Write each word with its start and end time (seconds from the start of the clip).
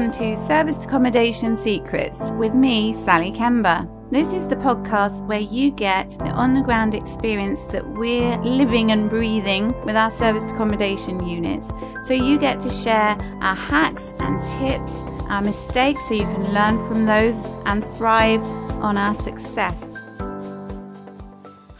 Welcome 0.00 0.18
to 0.18 0.46
Serviced 0.46 0.84
Accommodation 0.84 1.58
Secrets 1.58 2.20
with 2.38 2.54
me, 2.54 2.94
Sally 2.94 3.30
Kemba. 3.30 3.86
This 4.10 4.32
is 4.32 4.48
the 4.48 4.56
podcast 4.56 5.22
where 5.26 5.40
you 5.40 5.70
get 5.70 6.12
the 6.12 6.30
on 6.30 6.54
the 6.54 6.62
ground 6.62 6.94
experience 6.94 7.60
that 7.64 7.86
we're 7.86 8.38
living 8.38 8.92
and 8.92 9.10
breathing 9.10 9.68
with 9.84 9.96
our 9.96 10.10
serviced 10.10 10.52
accommodation 10.52 11.22
units. 11.28 11.68
So 12.06 12.14
you 12.14 12.38
get 12.38 12.62
to 12.62 12.70
share 12.70 13.18
our 13.42 13.54
hacks 13.54 14.04
and 14.20 14.42
tips, 14.58 14.94
our 15.28 15.42
mistakes, 15.42 16.00
so 16.08 16.14
you 16.14 16.24
can 16.24 16.54
learn 16.54 16.78
from 16.88 17.04
those 17.04 17.44
and 17.66 17.84
thrive 17.84 18.42
on 18.80 18.96
our 18.96 19.14
success. 19.14 19.86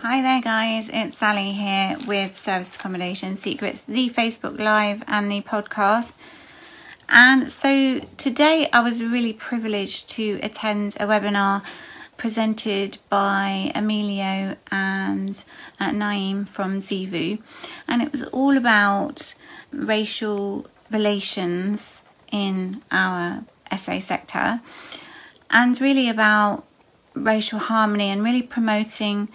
Hi 0.01 0.21
there, 0.21 0.43
guys. 0.43 0.91
It's 0.93 1.17
Sally 1.17 1.53
here 1.53 1.97
with 2.07 2.37
Serviced 2.37 2.77
Accommodation 2.77 3.37
Secrets, 3.37 3.81
the 3.81 4.11
Facebook 4.11 4.59
Live 4.59 5.03
and 5.07 5.31
the 5.31 5.41
podcast. 5.41 6.13
And 7.11 7.51
so 7.51 7.99
today 8.17 8.69
I 8.73 8.81
was 8.81 9.03
really 9.03 9.33
privileged 9.33 10.09
to 10.11 10.39
attend 10.45 10.95
a 11.01 11.07
webinar 11.07 11.63
presented 12.17 12.99
by 13.09 13.73
Emilio 13.75 14.57
and 14.71 15.43
uh, 15.81 15.91
Na'ím 15.91 16.47
from 16.47 16.81
Zeevou. 16.81 17.43
And 17.89 18.01
it 18.01 18.13
was 18.13 18.23
all 18.25 18.57
about 18.57 19.35
racial 19.73 20.67
relations 20.91 22.03
in 22.31 22.81
our 22.93 23.45
SA 23.77 23.99
sector 23.99 24.61
and 25.51 25.81
really 25.81 26.09
about 26.09 26.65
racial 27.15 27.59
harmony 27.59 28.09
and 28.09 28.23
really 28.23 28.43
promoting 28.43 29.29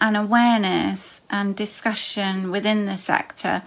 an 0.00 0.16
awareness 0.16 1.20
and 1.30 1.54
discussion 1.54 2.50
within 2.50 2.86
the 2.86 2.96
sector 2.96 3.62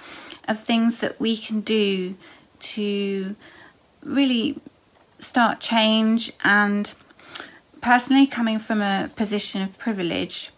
of 0.45 0.61
things 0.61 0.99
that 0.99 1.19
we 1.21 1.37
can 1.37 1.61
do 1.61 2.15
to 2.73 3.35
really 4.03 4.59
start 5.19 5.59
change. 5.59 6.31
And 6.43 6.93
personally 7.85 8.25
coming 8.25 8.57
from 8.57 8.81
a 8.81 9.11
position 9.15 9.61
of 9.61 9.77
privilege 9.77 10.49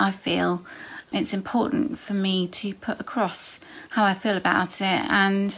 i 0.00 0.10
feel 0.10 0.64
it's 1.12 1.32
important 1.32 1.96
for 1.96 2.14
me 2.14 2.48
to 2.48 2.74
put 2.74 2.98
across 2.98 3.60
how 3.90 4.04
i 4.04 4.12
feel 4.12 4.36
about 4.36 4.80
it. 4.80 5.02
And 5.08 5.56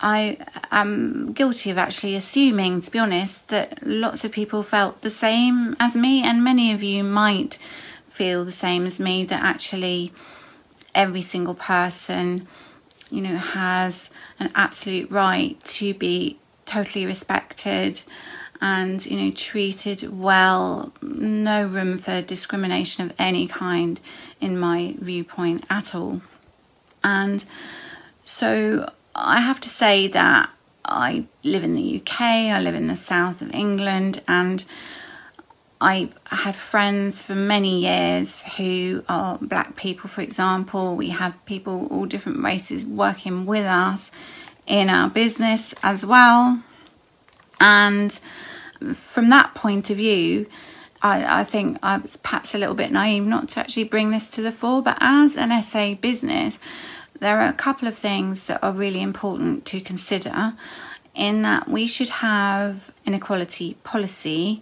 i 0.00 0.38
am 0.72 1.32
guilty 1.32 1.70
of 1.70 1.78
actually 1.78 2.16
assuming 2.16 2.80
to 2.80 2.90
be 2.90 2.98
honest 2.98 3.46
that 3.48 3.78
lots 3.86 4.24
of 4.24 4.32
people 4.32 4.64
felt 4.64 5.02
the 5.02 5.10
same 5.26 5.76
as 5.78 5.94
me 5.94 6.20
and 6.20 6.42
many 6.42 6.72
of 6.72 6.82
you 6.82 7.04
might 7.04 7.56
feel 8.08 8.44
the 8.44 8.60
same 8.66 8.86
as 8.86 8.98
me 8.98 9.24
that 9.24 9.40
actually 9.40 10.12
every 10.96 11.22
single 11.22 11.54
person 11.54 12.48
you 13.10 13.20
know, 13.20 13.36
has 13.36 14.10
an 14.38 14.50
absolute 14.54 15.10
right 15.10 15.58
to 15.64 15.94
be 15.94 16.38
totally 16.64 17.04
respected 17.04 18.02
and, 18.60 19.04
you 19.06 19.16
know, 19.16 19.30
treated 19.30 20.18
well. 20.18 20.92
No 21.02 21.64
room 21.66 21.98
for 21.98 22.22
discrimination 22.22 23.04
of 23.04 23.14
any 23.18 23.46
kind, 23.46 24.00
in 24.40 24.58
my 24.58 24.94
viewpoint, 24.98 25.64
at 25.70 25.94
all. 25.94 26.20
And 27.02 27.44
so 28.24 28.92
I 29.14 29.40
have 29.40 29.60
to 29.60 29.68
say 29.68 30.06
that 30.08 30.50
I 30.84 31.24
live 31.42 31.64
in 31.64 31.74
the 31.74 32.00
UK, 32.00 32.20
I 32.20 32.60
live 32.60 32.74
in 32.74 32.86
the 32.86 32.96
south 32.96 33.42
of 33.42 33.54
England, 33.54 34.22
and 34.28 34.64
I've 35.80 36.14
had 36.26 36.56
friends 36.56 37.22
for 37.22 37.34
many 37.34 37.80
years 37.80 38.42
who 38.58 39.02
are 39.08 39.38
black 39.40 39.76
people, 39.76 40.10
for 40.10 40.20
example. 40.20 40.94
We 40.94 41.08
have 41.08 41.42
people, 41.46 41.88
all 41.90 42.04
different 42.04 42.42
races, 42.44 42.84
working 42.84 43.46
with 43.46 43.64
us 43.64 44.10
in 44.66 44.90
our 44.90 45.08
business 45.08 45.74
as 45.82 46.04
well. 46.04 46.62
And 47.60 48.12
from 48.92 49.30
that 49.30 49.54
point 49.54 49.88
of 49.88 49.96
view, 49.96 50.46
I, 51.02 51.40
I 51.40 51.44
think 51.44 51.78
I 51.82 51.96
was 51.96 52.16
perhaps 52.16 52.54
a 52.54 52.58
little 52.58 52.74
bit 52.74 52.92
naive 52.92 53.24
not 53.24 53.48
to 53.50 53.60
actually 53.60 53.84
bring 53.84 54.10
this 54.10 54.28
to 54.32 54.42
the 54.42 54.52
fore, 54.52 54.82
but 54.82 54.98
as 55.00 55.34
an 55.34 55.62
SA 55.62 55.94
business, 55.94 56.58
there 57.20 57.40
are 57.40 57.48
a 57.48 57.54
couple 57.54 57.88
of 57.88 57.96
things 57.96 58.46
that 58.48 58.62
are 58.62 58.72
really 58.72 59.00
important 59.00 59.64
to 59.66 59.80
consider 59.80 60.54
in 61.14 61.40
that 61.42 61.68
we 61.68 61.86
should 61.86 62.08
have 62.08 62.90
an 63.06 63.14
equality 63.14 63.74
policy 63.82 64.60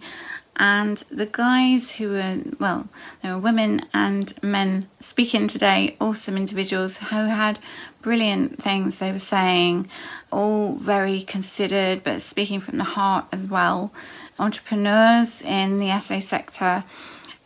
and 0.59 0.97
the 1.09 1.25
guys 1.25 1.93
who 1.93 2.09
were 2.09 2.37
well 2.59 2.87
there 3.23 3.33
were 3.33 3.39
women 3.39 3.81
and 3.93 4.33
men 4.43 4.87
speaking 4.99 5.47
today 5.47 5.95
awesome 5.99 6.35
individuals 6.35 6.97
who 6.97 7.25
had 7.25 7.59
brilliant 8.01 8.61
things 8.61 8.97
they 8.97 9.11
were 9.11 9.19
saying 9.19 9.89
all 10.31 10.75
very 10.75 11.21
considered 11.21 12.03
but 12.03 12.21
speaking 12.21 12.59
from 12.59 12.77
the 12.77 12.83
heart 12.83 13.25
as 13.31 13.47
well. 13.47 13.91
Entrepreneurs 14.37 15.41
in 15.41 15.77
the 15.77 15.97
SA 15.99 16.19
sector 16.19 16.83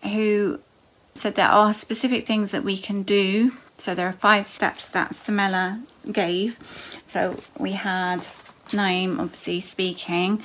who 0.04 0.60
said 1.16 1.36
there 1.36 1.48
are 1.48 1.74
specific 1.74 2.26
things 2.26 2.52
that 2.52 2.64
we 2.64 2.78
can 2.78 3.04
do. 3.04 3.54
So 3.78 3.96
there 3.96 4.08
are 4.08 4.14
five 4.14 4.46
steps 4.46 4.88
that 4.90 5.12
Samela 5.12 5.82
gave. 6.12 6.60
So 7.08 7.40
we 7.58 7.72
had 7.74 8.28
Na'ím 8.70 9.20
obviously 9.20 9.60
speaking 9.60 10.42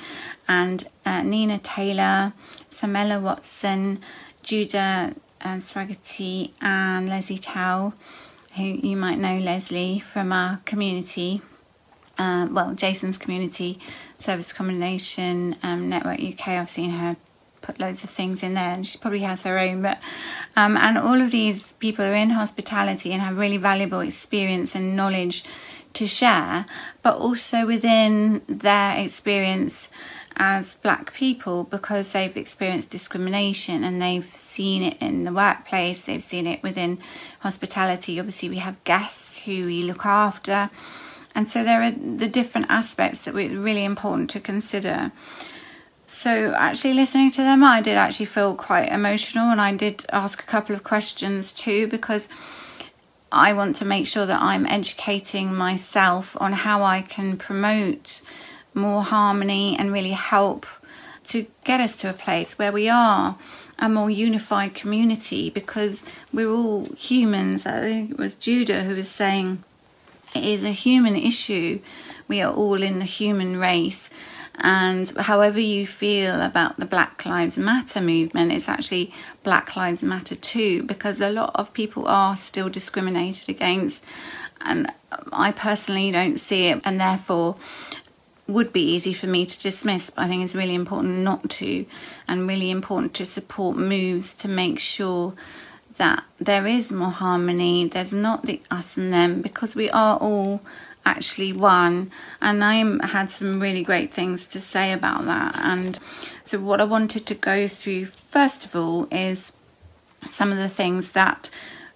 and 0.47 0.87
uh, 1.05 1.23
Nina 1.23 1.57
Taylor 1.57 2.33
Samela 2.79 3.21
Watson, 3.21 3.99
Judah 4.41 5.13
um, 5.41 5.61
Swaggerty, 5.61 6.51
and 6.61 7.09
Leslie 7.09 7.37
Tao, 7.37 7.93
who 8.55 8.63
you 8.63 8.95
might 8.95 9.17
know 9.17 9.37
Leslie 9.37 9.99
from 9.99 10.31
our 10.31 10.61
community. 10.63 11.41
Um, 12.17 12.53
well, 12.53 12.73
Jason's 12.73 13.17
community 13.17 13.79
serviced 14.17 14.51
accommodation 14.51 15.55
um, 15.61 15.89
network 15.89 16.21
UK. 16.21 16.49
I've 16.49 16.69
seen 16.69 16.91
her 16.91 17.17
put 17.61 17.79
loads 17.79 18.03
of 18.05 18.09
things 18.09 18.43
in 18.43 18.53
there, 18.53 18.73
and 18.73 18.87
she 18.87 18.97
probably 18.97 19.19
has 19.19 19.43
her 19.43 19.59
own. 19.59 19.81
But 19.81 19.99
um, 20.55 20.77
and 20.77 20.97
all 20.97 21.19
of 21.21 21.31
these 21.31 21.73
people 21.73 22.05
are 22.05 22.15
in 22.15 22.29
hospitality 22.29 23.11
and 23.11 23.21
have 23.21 23.37
really 23.37 23.57
valuable 23.57 23.99
experience 23.99 24.73
and 24.73 24.95
knowledge 24.95 25.43
to 25.99 26.07
share, 26.07 26.65
but 27.03 27.17
also 27.17 27.65
within 27.65 28.41
their 28.47 28.97
experience 28.97 29.89
as 30.37 30.75
black 30.75 31.13
people 31.13 31.65
because 31.65 32.13
they've 32.13 32.37
experienced 32.37 32.89
discrimination 32.89 33.83
and 33.83 34.01
they've 34.01 34.33
seen 34.33 34.81
it 34.81 34.97
in 35.01 35.25
the 35.25 35.33
workplace, 35.33 35.99
they've 35.99 36.23
seen 36.23 36.47
it 36.47 36.63
within 36.63 36.97
hospitality. 37.41 38.17
Obviously, 38.17 38.49
we 38.49 38.57
have 38.57 38.81
guests 38.85 39.39
who 39.39 39.63
we 39.63 39.83
look 39.83 40.05
after, 40.05 40.69
and 41.35 41.47
so 41.47 41.63
there 41.63 41.81
are 41.81 41.91
the 41.91 42.29
different 42.29 42.67
aspects 42.69 43.25
that 43.25 43.33
were 43.33 43.49
really 43.49 43.83
important 43.83 44.29
to 44.29 44.39
consider. 44.39 45.11
So, 46.05 46.53
actually, 46.57 46.93
listening 46.93 47.31
to 47.31 47.41
them, 47.41 47.63
I 47.63 47.81
did 47.81 47.97
actually 47.97 48.25
feel 48.27 48.55
quite 48.55 48.89
emotional, 48.89 49.49
and 49.49 49.59
I 49.59 49.75
did 49.75 50.05
ask 50.11 50.41
a 50.41 50.45
couple 50.45 50.73
of 50.73 50.83
questions 50.83 51.51
too 51.51 51.87
because 51.87 52.29
I 53.31 53.53
want 53.53 53.75
to 53.77 53.85
make 53.85 54.07
sure 54.07 54.25
that 54.25 54.41
I'm 54.41 54.65
educating 54.65 55.53
myself 55.53 56.35
on 56.39 56.53
how 56.53 56.83
I 56.83 57.01
can 57.01 57.37
promote 57.37 58.21
more 58.73 59.03
harmony 59.03 59.75
and 59.77 59.93
really 59.93 60.11
help 60.11 60.65
to 61.25 61.45
get 61.63 61.79
us 61.79 61.95
to 61.97 62.09
a 62.09 62.13
place 62.13 62.57
where 62.57 62.71
we 62.71 62.89
are 62.89 63.37
a 63.77 63.87
more 63.87 64.09
unified 64.09 64.73
community 64.73 65.49
because 65.49 66.03
we're 66.33 66.49
all 66.49 66.85
humans. 66.97 67.65
I 67.65 67.79
think 67.79 68.11
it 68.11 68.17
was 68.17 68.35
Judah 68.35 68.83
who 68.83 68.95
was 68.95 69.09
saying 69.09 69.63
it 70.35 70.43
is 70.43 70.63
a 70.63 70.71
human 70.71 71.15
issue. 71.15 71.79
We 72.27 72.41
are 72.41 72.53
all 72.53 72.81
in 72.81 72.99
the 72.99 73.05
human 73.05 73.57
race. 73.57 74.09
And 74.55 75.09
however 75.11 75.59
you 75.59 75.87
feel 75.87 76.41
about 76.41 76.77
the 76.77 76.85
Black 76.85 77.25
Lives 77.25 77.57
Matter 77.57 78.01
movement, 78.01 78.51
it's 78.51 78.67
actually 78.67 79.13
Black 79.43 79.75
Lives 79.75 80.03
Matter 80.03 80.35
too, 80.35 80.83
because 80.83 81.21
a 81.21 81.29
lot 81.29 81.51
of 81.55 81.73
people 81.73 82.07
are 82.07 82.35
still 82.35 82.69
discriminated 82.69 83.47
against. 83.47 84.03
And 84.61 84.91
I 85.31 85.51
personally 85.51 86.11
don't 86.11 86.39
see 86.39 86.67
it, 86.67 86.81
and 86.83 86.99
therefore 86.99 87.55
would 88.47 88.73
be 88.73 88.81
easy 88.81 89.13
for 89.13 89.27
me 89.27 89.45
to 89.45 89.59
dismiss, 89.59 90.09
but 90.09 90.23
I 90.23 90.27
think 90.27 90.43
it's 90.43 90.55
really 90.55 90.73
important 90.73 91.19
not 91.19 91.49
to, 91.51 91.85
and 92.27 92.47
really 92.47 92.71
important 92.71 93.13
to 93.15 93.25
support 93.25 93.77
moves 93.77 94.33
to 94.33 94.49
make 94.49 94.79
sure 94.79 95.35
that 95.97 96.23
there 96.39 96.65
is 96.67 96.91
more 96.91 97.11
harmony. 97.11 97.87
There's 97.87 98.11
not 98.11 98.45
the 98.45 98.61
us 98.71 98.97
and 98.97 99.13
them 99.13 99.41
because 99.41 99.75
we 99.75 99.89
are 99.89 100.17
all 100.17 100.61
actually 101.05 101.53
won 101.53 102.11
And 102.41 102.63
I 102.63 103.07
had 103.07 103.31
some 103.31 103.59
really 103.59 103.83
great 103.83 104.13
things 104.13 104.47
to 104.47 104.59
say 104.59 104.91
about 104.91 105.25
that. 105.25 105.57
And 105.57 105.99
so, 106.43 106.59
what 106.59 106.81
I 106.81 106.85
wanted 106.85 107.25
to 107.27 107.35
go 107.35 107.67
through 107.67 108.07
first 108.29 108.65
of 108.65 108.75
all 108.75 109.07
is 109.11 109.51
some 110.29 110.51
of 110.51 110.57
the 110.57 110.69
things 110.69 111.11
that 111.11 111.49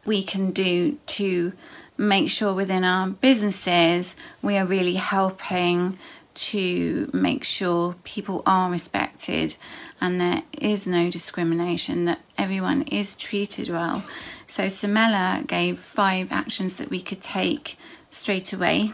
we 0.06 0.24
can 0.24 0.52
do 0.52 0.98
to 1.06 1.54
make 1.98 2.30
sure 2.30 2.54
within 2.54 2.84
our 2.84 3.08
businesses 3.08 4.16
we 4.42 4.58
are 4.58 4.66
really 4.66 4.96
helping 4.96 5.98
to 6.34 7.10
make 7.14 7.44
sure 7.44 7.96
people 8.04 8.42
are 8.46 8.72
respected 8.72 9.56
and 10.02 10.20
there 10.20 10.42
is 10.60 10.86
no 10.86 11.10
discrimination, 11.10 12.06
that 12.06 12.20
everyone 12.38 12.82
is 12.84 13.14
treated 13.16 13.70
well. 13.70 14.04
So, 14.46 14.66
Samela 14.66 15.48
gave 15.48 15.80
five 15.80 16.32
actions 16.32 16.76
that 16.76 16.90
we 16.90 17.02
could 17.02 17.22
take 17.22 17.78
straight 18.14 18.54
away 18.54 18.94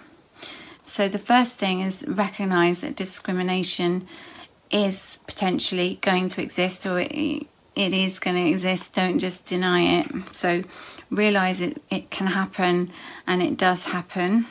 So 0.90 1.08
the 1.08 1.20
first 1.20 1.54
thing 1.54 1.82
is 1.82 2.04
recognize 2.08 2.82
that 2.82 2.96
discrimination 2.96 4.08
is 4.72 5.20
potentially 5.28 6.00
going 6.02 6.30
to 6.30 6.42
exist 6.42 6.84
or 6.88 7.00
it, 7.00 7.12
it 7.76 7.94
is 7.94 8.18
going 8.18 8.36
to 8.36 8.50
exist. 8.50 8.96
Don't 8.96 9.20
just 9.20 9.46
deny 9.46 9.82
it. 10.00 10.08
So 10.32 10.64
realize 11.12 11.62
it, 11.62 11.80
it 11.92 12.10
can 12.10 12.28
happen 12.28 12.92
and 13.28 13.44
it 13.44 13.56
does 13.56 13.86
happen. 13.86 14.48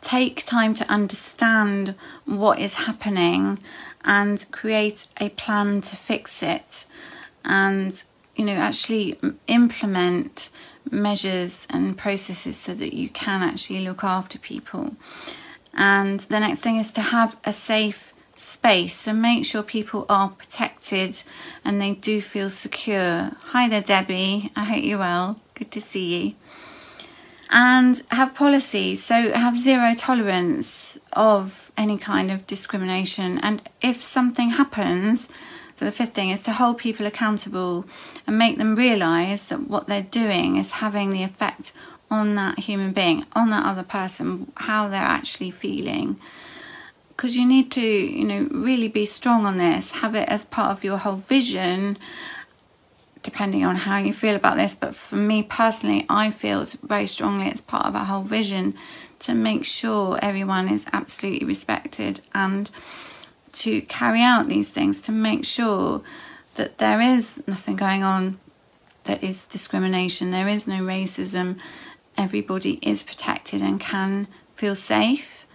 Take 0.00 0.46
time 0.46 0.74
to 0.76 0.90
understand 0.90 1.94
what 2.24 2.58
is 2.58 2.74
happening 2.88 3.58
and 4.02 4.50
create 4.50 5.06
a 5.20 5.28
plan 5.28 5.82
to 5.82 5.94
fix 5.94 6.42
it 6.42 6.86
and 7.44 8.02
you 8.34 8.44
know 8.46 8.54
actually 8.54 9.18
implement 9.46 10.48
measures 10.90 11.66
and 11.70 11.96
processes 11.96 12.56
so 12.56 12.74
that 12.74 12.94
you 12.94 13.08
can 13.08 13.42
actually 13.42 13.80
look 13.80 14.04
after 14.04 14.38
people. 14.38 14.96
And 15.72 16.20
the 16.20 16.40
next 16.40 16.60
thing 16.60 16.76
is 16.76 16.92
to 16.92 17.02
have 17.02 17.36
a 17.44 17.52
safe 17.52 18.12
space 18.36 19.06
and 19.06 19.22
make 19.22 19.44
sure 19.44 19.62
people 19.62 20.06
are 20.08 20.28
protected 20.28 21.22
and 21.64 21.80
they 21.80 21.92
do 21.94 22.20
feel 22.20 22.50
secure. 22.50 23.32
Hi 23.52 23.68
there, 23.68 23.80
Debbie. 23.80 24.52
I 24.54 24.64
hope 24.64 24.84
you're 24.84 24.98
well. 24.98 25.40
Good 25.54 25.70
to 25.72 25.80
see 25.80 26.26
you. 26.26 26.34
And 27.50 28.02
have 28.10 28.34
policies, 28.34 29.04
so 29.04 29.32
have 29.32 29.56
zero 29.56 29.94
tolerance 29.96 30.98
of 31.12 31.70
any 31.76 31.98
kind 31.98 32.30
of 32.30 32.46
discrimination. 32.46 33.38
And 33.38 33.62
if 33.80 34.02
something 34.02 34.50
happens, 34.50 35.28
so 35.76 35.84
the 35.84 35.92
fifth 35.92 36.14
thing 36.14 36.30
is 36.30 36.42
to 36.42 36.52
hold 36.52 36.78
people 36.78 37.06
accountable 37.06 37.84
and 38.26 38.38
make 38.38 38.58
them 38.58 38.76
realise 38.76 39.46
that 39.46 39.68
what 39.68 39.86
they're 39.86 40.02
doing 40.02 40.56
is 40.56 40.72
having 40.72 41.10
the 41.10 41.22
effect 41.22 41.72
on 42.10 42.36
that 42.36 42.60
human 42.60 42.92
being, 42.92 43.24
on 43.32 43.50
that 43.50 43.66
other 43.66 43.82
person, 43.82 44.52
how 44.56 44.88
they're 44.88 45.00
actually 45.00 45.50
feeling. 45.50 46.16
Because 47.08 47.36
you 47.36 47.44
need 47.44 47.70
to, 47.72 47.82
you 47.82 48.24
know, 48.24 48.48
really 48.50 48.88
be 48.88 49.04
strong 49.04 49.46
on 49.46 49.56
this, 49.56 49.92
have 49.92 50.14
it 50.14 50.28
as 50.28 50.44
part 50.44 50.70
of 50.70 50.84
your 50.84 50.98
whole 50.98 51.16
vision, 51.16 51.96
depending 53.22 53.64
on 53.64 53.76
how 53.76 53.98
you 53.98 54.12
feel 54.12 54.36
about 54.36 54.56
this. 54.56 54.74
But 54.74 54.94
for 54.94 55.16
me 55.16 55.42
personally, 55.42 56.06
I 56.08 56.30
feel 56.30 56.62
it's 56.62 56.74
very 56.74 57.06
strongly 57.06 57.48
it's 57.48 57.60
part 57.60 57.86
of 57.86 57.96
our 57.96 58.04
whole 58.04 58.22
vision 58.22 58.74
to 59.20 59.34
make 59.34 59.64
sure 59.64 60.18
everyone 60.22 60.68
is 60.68 60.86
absolutely 60.92 61.46
respected 61.46 62.20
and 62.34 62.70
to 63.54 63.82
carry 63.82 64.22
out 64.22 64.48
these 64.48 64.68
things 64.68 65.00
to 65.02 65.12
make 65.12 65.44
sure 65.44 66.02
that 66.56 66.78
there 66.78 67.00
is 67.00 67.42
nothing 67.46 67.76
going 67.76 68.02
on 68.02 68.38
that 69.04 69.22
is 69.22 69.46
discrimination, 69.46 70.30
there 70.30 70.48
is 70.48 70.66
no 70.66 70.80
racism, 70.80 71.58
everybody 72.16 72.78
is 72.82 73.02
protected 73.02 73.60
and 73.60 73.80
can 73.80 74.26
feel 74.54 74.74
safe. 74.74 75.46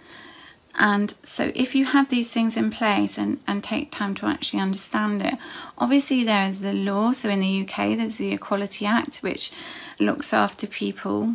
And 0.76 1.14
so, 1.24 1.52
if 1.56 1.76
you 1.76 1.86
have 1.86 2.08
these 2.08 2.32
things 2.32 2.56
in 2.56 2.72
place 2.72 3.18
and, 3.18 3.40
and 3.46 3.62
take 3.62 3.92
time 3.92 4.16
to 4.16 4.28
actually 4.28 4.62
understand 4.62 5.22
it, 5.22 5.36
obviously, 5.78 6.24
there 6.24 6.48
is 6.48 6.62
the 6.62 6.72
law. 6.72 7.12
So, 7.12 7.28
in 7.28 7.42
the 7.42 7.62
UK, 7.64 7.98
there's 7.98 8.16
the 8.16 8.32
Equality 8.32 8.86
Act, 8.86 9.18
which 9.18 9.52
looks 10.00 10.32
after 10.32 10.68
people 10.68 11.34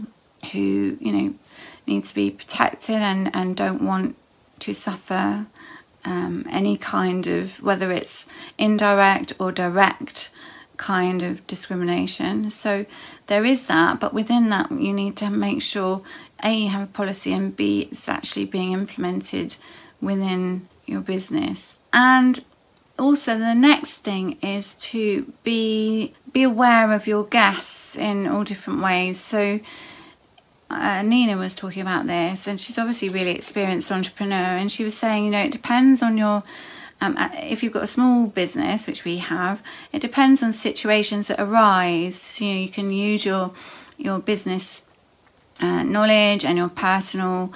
who, 0.52 0.96
you 0.98 1.12
know, 1.12 1.34
need 1.86 2.04
to 2.04 2.14
be 2.14 2.30
protected 2.30 2.96
and, 2.96 3.34
and 3.34 3.54
don't 3.54 3.82
want 3.82 4.16
to 4.60 4.72
suffer 4.72 5.44
um, 6.04 6.46
any 6.50 6.76
kind 6.76 7.26
of, 7.26 7.62
whether 7.62 7.90
it's 7.90 8.26
indirect 8.58 9.32
or 9.38 9.52
direct 9.52 10.30
kind 10.76 11.22
of 11.22 11.46
discrimination. 11.46 12.50
So 12.50 12.86
there 13.26 13.44
is 13.44 13.66
that, 13.66 14.00
but 14.00 14.12
within 14.12 14.48
that, 14.50 14.70
you 14.72 14.92
need 14.92 15.16
to 15.18 15.30
make 15.30 15.62
sure 15.62 16.02
A, 16.42 16.52
you 16.52 16.68
have 16.68 16.82
a 16.82 16.92
policy, 16.92 17.32
and 17.32 17.56
B, 17.56 17.88
it's 17.90 18.08
actually 18.08 18.44
being 18.46 18.72
implemented 18.72 19.56
within 20.00 20.68
your 20.86 21.00
business. 21.00 21.76
And 21.92 22.44
also 22.98 23.38
the 23.38 23.54
next 23.54 23.98
thing 23.98 24.38
is 24.40 24.74
to 24.76 25.32
be 25.42 26.14
be 26.32 26.42
aware 26.42 26.92
of 26.92 27.06
your 27.06 27.24
guests 27.24 27.96
in 27.96 28.26
all 28.26 28.44
different 28.44 28.80
ways 28.80 29.18
so 29.18 29.58
uh, 30.74 31.02
Nina 31.02 31.36
was 31.36 31.54
talking 31.54 31.82
about 31.82 32.06
this, 32.06 32.46
and 32.46 32.60
she's 32.60 32.78
obviously 32.78 33.08
really 33.08 33.32
experienced 33.32 33.90
entrepreneur, 33.90 34.36
and 34.36 34.70
she 34.70 34.84
was 34.84 34.96
saying, 34.96 35.24
you 35.24 35.30
know, 35.30 35.42
it 35.42 35.52
depends 35.52 36.02
on 36.02 36.18
your. 36.18 36.42
Um, 37.00 37.16
uh, 37.18 37.28
if 37.34 37.62
you've 37.62 37.72
got 37.72 37.82
a 37.82 37.88
small 37.88 38.28
business, 38.28 38.86
which 38.86 39.04
we 39.04 39.18
have, 39.18 39.62
it 39.92 40.00
depends 40.00 40.42
on 40.42 40.52
situations 40.52 41.26
that 41.26 41.40
arise. 41.40 42.40
You 42.40 42.48
know, 42.48 42.60
you 42.60 42.68
can 42.68 42.90
use 42.92 43.24
your 43.24 43.52
your 43.98 44.18
business 44.20 44.82
uh, 45.60 45.82
knowledge 45.82 46.44
and 46.44 46.56
your 46.58 46.68
personal 46.68 47.52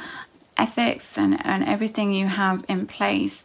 ethics 0.57 1.17
and, 1.17 1.45
and 1.47 1.65
everything 1.65 2.13
you 2.13 2.27
have 2.27 2.65
in 2.69 2.87
place 2.87 3.43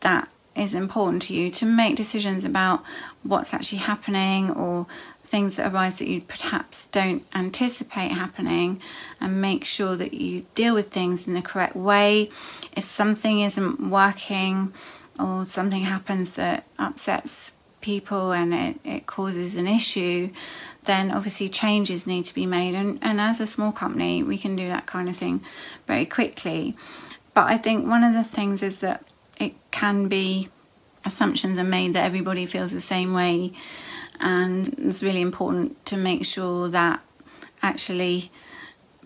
that 0.00 0.28
is 0.54 0.74
important 0.74 1.22
to 1.22 1.34
you 1.34 1.50
to 1.50 1.64
make 1.64 1.96
decisions 1.96 2.44
about 2.44 2.82
what's 3.22 3.54
actually 3.54 3.78
happening 3.78 4.50
or 4.50 4.86
things 5.32 5.56
that 5.56 5.72
arise 5.72 5.96
that 5.98 6.08
you 6.08 6.20
perhaps 6.20 6.84
don't 6.86 7.24
anticipate 7.34 8.12
happening 8.12 8.78
and 9.18 9.40
make 9.40 9.64
sure 9.64 9.96
that 9.96 10.12
you 10.12 10.44
deal 10.54 10.74
with 10.74 10.90
things 10.90 11.26
in 11.26 11.32
the 11.32 11.40
correct 11.40 11.74
way. 11.74 12.28
If 12.76 12.84
something 12.84 13.40
isn't 13.40 13.80
working 13.80 14.74
or 15.18 15.46
something 15.46 15.84
happens 15.84 16.32
that 16.32 16.64
upsets 16.78 17.50
people 17.80 18.32
and 18.32 18.52
it, 18.52 18.76
it 18.84 19.06
causes 19.06 19.56
an 19.56 19.66
issue, 19.66 20.30
then 20.84 21.10
obviously 21.10 21.48
changes 21.48 22.06
need 22.06 22.26
to 22.26 22.34
be 22.34 22.44
made. 22.44 22.74
And, 22.74 22.98
and 23.00 23.18
as 23.18 23.40
a 23.40 23.46
small 23.46 23.72
company, 23.72 24.22
we 24.22 24.36
can 24.36 24.54
do 24.54 24.68
that 24.68 24.84
kind 24.84 25.08
of 25.08 25.16
thing 25.16 25.42
very 25.86 26.04
quickly. 26.04 26.76
But 27.32 27.46
I 27.46 27.56
think 27.56 27.86
one 27.86 28.04
of 28.04 28.12
the 28.12 28.22
things 28.22 28.62
is 28.62 28.80
that 28.80 29.02
it 29.40 29.54
can 29.70 30.08
be 30.08 30.50
assumptions 31.06 31.58
are 31.58 31.64
made 31.64 31.94
that 31.94 32.04
everybody 32.04 32.44
feels 32.44 32.72
the 32.72 32.82
same 32.82 33.14
way 33.14 33.54
and 34.22 34.68
it's 34.78 35.02
really 35.02 35.20
important 35.20 35.84
to 35.86 35.96
make 35.96 36.24
sure 36.24 36.68
that 36.68 37.00
actually 37.62 38.30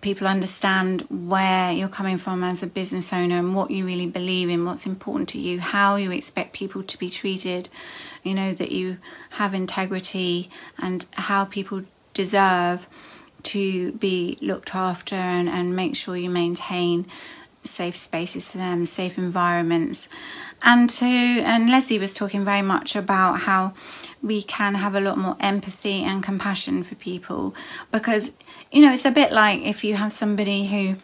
people 0.03 0.27
understand 0.27 1.01
where 1.11 1.73
you're 1.73 1.89
coming 1.89 2.19
from 2.19 2.45
as 2.45 2.63
a 2.63 2.67
business 2.67 3.13
owner 3.13 3.39
and 3.39 3.55
what 3.55 3.71
you 3.71 3.85
really 3.85 4.07
believe 4.07 4.49
in, 4.49 4.65
what's 4.65 4.87
important 4.87 5.29
to 5.31 5.41
you, 5.41 5.59
how 5.59 5.97
you 5.97 6.13
expect 6.13 6.53
people 6.53 6.83
to 6.83 6.99
be 6.99 7.09
treated, 7.09 7.69
you 8.23 8.35
know, 8.35 8.53
that 8.53 8.71
you 8.71 8.99
have 9.31 9.55
integrity 9.55 10.51
and 10.79 11.07
how 11.13 11.45
people 11.45 11.83
deserve 12.13 12.87
to 13.43 13.93
be 13.93 14.37
looked 14.41 14.75
after 14.75 15.17
and, 15.17 15.49
and 15.49 15.75
make 15.75 15.97
sure 15.97 16.17
you 16.17 16.31
maintain 16.31 17.07
safe 17.65 17.97
spaces 17.97 18.49
for 18.49 18.59
them, 18.59 18.85
safe 18.85 19.19
environments. 19.19 20.09
And 20.63 20.89
to 20.91 21.07
and 21.07 21.71
Leslie 21.71 21.99
was 21.99 22.15
talking 22.15 22.45
very 22.45 22.63
much 22.63 22.97
about 22.97 23.41
how 23.41 23.75
we 24.23 24.43
can 24.43 24.75
have 24.77 24.95
a 24.95 25.01
lot 25.01 25.19
more 25.19 25.37
empathy 25.41 26.03
and 26.03 26.23
compassion 26.23 26.83
for 26.83 26.95
people. 26.95 27.55
Because 27.91 28.33
you 28.73 28.83
know 28.83 28.93
it's 28.93 29.05
a 29.05 29.11
bit 29.11 29.33
like 29.33 29.63
if 29.63 29.85
you 29.85 29.95
have 29.95 30.13
somebody 30.13 30.67
who 30.67 30.97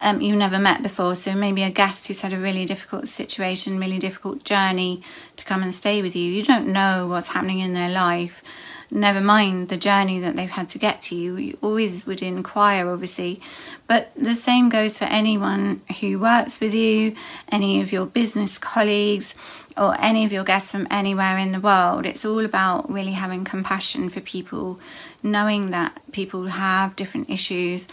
um, 0.00 0.20
you've 0.20 0.36
never 0.36 0.58
met 0.58 0.82
before 0.82 1.14
so 1.14 1.34
maybe 1.34 1.62
a 1.62 1.70
guest 1.70 2.06
who's 2.06 2.20
had 2.20 2.32
a 2.32 2.38
really 2.38 2.66
difficult 2.66 3.08
situation 3.08 3.78
really 3.78 3.98
difficult 3.98 4.44
journey 4.44 5.02
to 5.36 5.44
come 5.44 5.62
and 5.62 5.74
stay 5.74 6.02
with 6.02 6.14
you 6.14 6.30
you 6.30 6.42
don't 6.42 6.66
know 6.66 7.06
what's 7.06 7.28
happening 7.28 7.60
in 7.60 7.72
their 7.72 7.90
life 7.90 8.42
never 8.90 9.20
mind 9.20 9.68
the 9.68 9.76
journey 9.76 10.18
that 10.20 10.36
they've 10.36 10.50
had 10.50 10.68
to 10.70 10.78
get 10.78 11.02
to 11.02 11.16
you. 11.16 11.36
You 11.36 11.58
always 11.62 12.06
would 12.06 12.22
inquire, 12.22 12.90
obviously. 12.90 13.40
But 13.86 14.10
the 14.16 14.34
same 14.34 14.68
goes 14.68 14.98
for 14.98 15.04
anyone 15.04 15.82
who 16.00 16.18
works 16.18 16.60
with 16.60 16.74
you, 16.74 17.14
any 17.48 17.80
of 17.80 17.92
your 17.92 18.06
business 18.06 18.58
colleagues, 18.58 19.34
or 19.76 20.00
any 20.00 20.24
of 20.24 20.32
your 20.32 20.44
guests 20.44 20.70
from 20.70 20.86
anywhere 20.90 21.36
in 21.36 21.52
the 21.52 21.60
world. 21.60 22.06
It's 22.06 22.24
all 22.24 22.44
about 22.44 22.90
really 22.90 23.12
having 23.12 23.44
compassion 23.44 24.08
for 24.08 24.20
people, 24.20 24.80
knowing 25.22 25.70
that 25.70 26.00
people 26.12 26.46
have 26.46 26.96
different 26.96 27.28
issues 27.28 27.88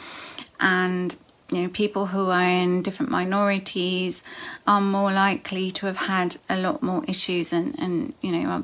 and 0.59 1.15
you 1.51 1.61
know 1.61 1.69
people 1.69 2.07
who 2.07 2.29
are 2.29 2.43
in 2.43 2.81
different 2.81 3.11
minorities 3.11 4.23
are 4.65 4.81
more 4.81 5.11
likely 5.11 5.71
to 5.71 5.85
have 5.85 5.97
had 5.97 6.37
a 6.49 6.57
lot 6.57 6.81
more 6.81 7.03
issues 7.07 7.51
and 7.51 7.77
and 7.77 8.13
you 8.21 8.31
know 8.31 8.63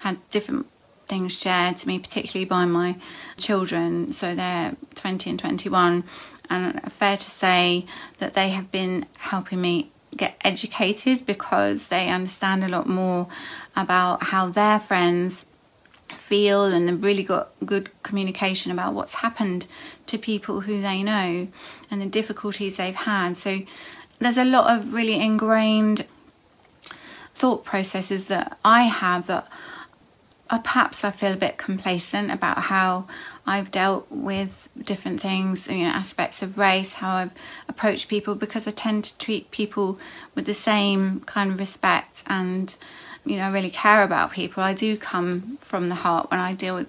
had 0.00 0.18
different 0.30 0.66
things 1.08 1.38
shared 1.38 1.76
to 1.78 1.88
me, 1.88 1.98
particularly 1.98 2.44
by 2.44 2.64
my 2.64 2.96
children. 3.36 4.12
So 4.12 4.34
they're 4.34 4.76
20 4.94 5.30
and 5.30 5.38
21. 5.38 6.04
And 6.50 6.92
fair 6.92 7.16
to 7.16 7.30
say 7.30 7.86
that 8.18 8.34
they 8.34 8.50
have 8.50 8.70
been 8.70 9.06
helping 9.18 9.60
me 9.60 9.90
get 10.16 10.36
educated 10.42 11.26
because 11.26 11.88
they 11.88 12.08
understand 12.08 12.64
a 12.64 12.68
lot 12.68 12.88
more 12.88 13.28
about 13.76 14.24
how 14.24 14.48
their 14.48 14.80
friends 14.80 15.44
feel 16.08 16.64
and 16.64 16.88
they've 16.88 17.02
really 17.02 17.22
got 17.22 17.50
good 17.64 17.90
communication 18.02 18.72
about 18.72 18.94
what's 18.94 19.14
happened 19.14 19.66
to 20.06 20.18
people 20.18 20.62
who 20.62 20.80
they 20.80 21.02
know 21.02 21.48
and 21.90 22.00
the 22.00 22.06
difficulties 22.06 22.76
they've 22.76 22.94
had. 22.94 23.36
So 23.36 23.62
there's 24.18 24.38
a 24.38 24.44
lot 24.44 24.74
of 24.74 24.94
really 24.94 25.20
ingrained 25.20 26.06
thought 27.34 27.64
processes 27.64 28.26
that 28.28 28.58
I 28.64 28.84
have 28.84 29.26
that 29.26 29.48
uh, 30.50 30.58
perhaps 30.58 31.04
I 31.04 31.10
feel 31.10 31.32
a 31.32 31.36
bit 31.36 31.58
complacent 31.58 32.30
about 32.30 32.58
how 32.64 33.06
I've 33.46 33.70
dealt 33.70 34.06
with 34.10 34.68
different 34.82 35.20
things, 35.20 35.66
you 35.66 35.84
know, 35.84 35.90
aspects 35.90 36.42
of 36.42 36.58
race, 36.58 36.94
how 36.94 37.16
I've 37.16 37.32
approached 37.68 38.08
people, 38.08 38.34
because 38.34 38.66
I 38.66 38.70
tend 38.70 39.04
to 39.04 39.18
treat 39.18 39.50
people 39.50 39.98
with 40.34 40.46
the 40.46 40.54
same 40.54 41.20
kind 41.20 41.50
of 41.50 41.58
respect 41.58 42.22
and, 42.26 42.74
you 43.24 43.36
know, 43.36 43.44
I 43.44 43.50
really 43.50 43.70
care 43.70 44.02
about 44.02 44.32
people. 44.32 44.62
I 44.62 44.74
do 44.74 44.96
come 44.96 45.56
from 45.58 45.88
the 45.88 45.96
heart 45.96 46.30
when 46.30 46.40
I 46.40 46.54
deal 46.54 46.76
with 46.76 46.88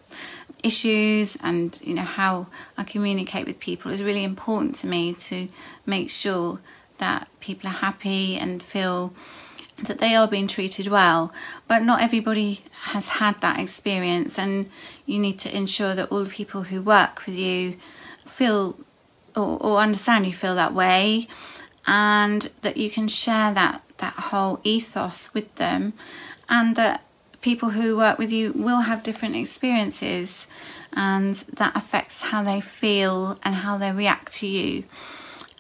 issues 0.63 1.37
and, 1.41 1.79
you 1.83 1.93
know, 1.93 2.03
how 2.03 2.47
I 2.77 2.83
communicate 2.83 3.45
with 3.45 3.59
people 3.59 3.91
is 3.91 4.03
really 4.03 4.23
important 4.23 4.75
to 4.77 4.87
me 4.87 5.13
to 5.13 5.49
make 5.85 6.09
sure 6.09 6.59
that 6.97 7.27
people 7.39 7.69
are 7.69 7.73
happy 7.73 8.37
and 8.37 8.61
feel 8.61 9.13
that 9.83 9.99
they 9.99 10.15
are 10.15 10.27
being 10.27 10.47
treated 10.47 10.87
well, 10.87 11.33
but 11.67 11.83
not 11.83 12.01
everybody 12.01 12.61
has 12.83 13.07
had 13.07 13.39
that 13.41 13.59
experience, 13.59 14.37
and 14.37 14.69
you 15.05 15.19
need 15.19 15.39
to 15.39 15.55
ensure 15.55 15.95
that 15.95 16.11
all 16.11 16.23
the 16.23 16.29
people 16.29 16.63
who 16.63 16.81
work 16.81 17.25
with 17.25 17.35
you 17.35 17.77
feel 18.25 18.75
or, 19.35 19.57
or 19.61 19.79
understand 19.79 20.25
you 20.25 20.33
feel 20.33 20.55
that 20.55 20.73
way, 20.73 21.27
and 21.87 22.49
that 22.61 22.77
you 22.77 22.89
can 22.89 23.07
share 23.07 23.53
that 23.53 23.83
that 23.97 24.13
whole 24.13 24.59
ethos 24.63 25.29
with 25.33 25.53
them, 25.55 25.93
and 26.49 26.75
that 26.75 27.03
people 27.41 27.71
who 27.71 27.97
work 27.97 28.17
with 28.17 28.31
you 28.31 28.51
will 28.53 28.81
have 28.81 29.03
different 29.03 29.35
experiences, 29.35 30.47
and 30.93 31.35
that 31.53 31.75
affects 31.75 32.21
how 32.21 32.43
they 32.43 32.61
feel 32.61 33.37
and 33.43 33.55
how 33.55 33.77
they 33.77 33.91
react 33.91 34.33
to 34.33 34.47
you. 34.47 34.83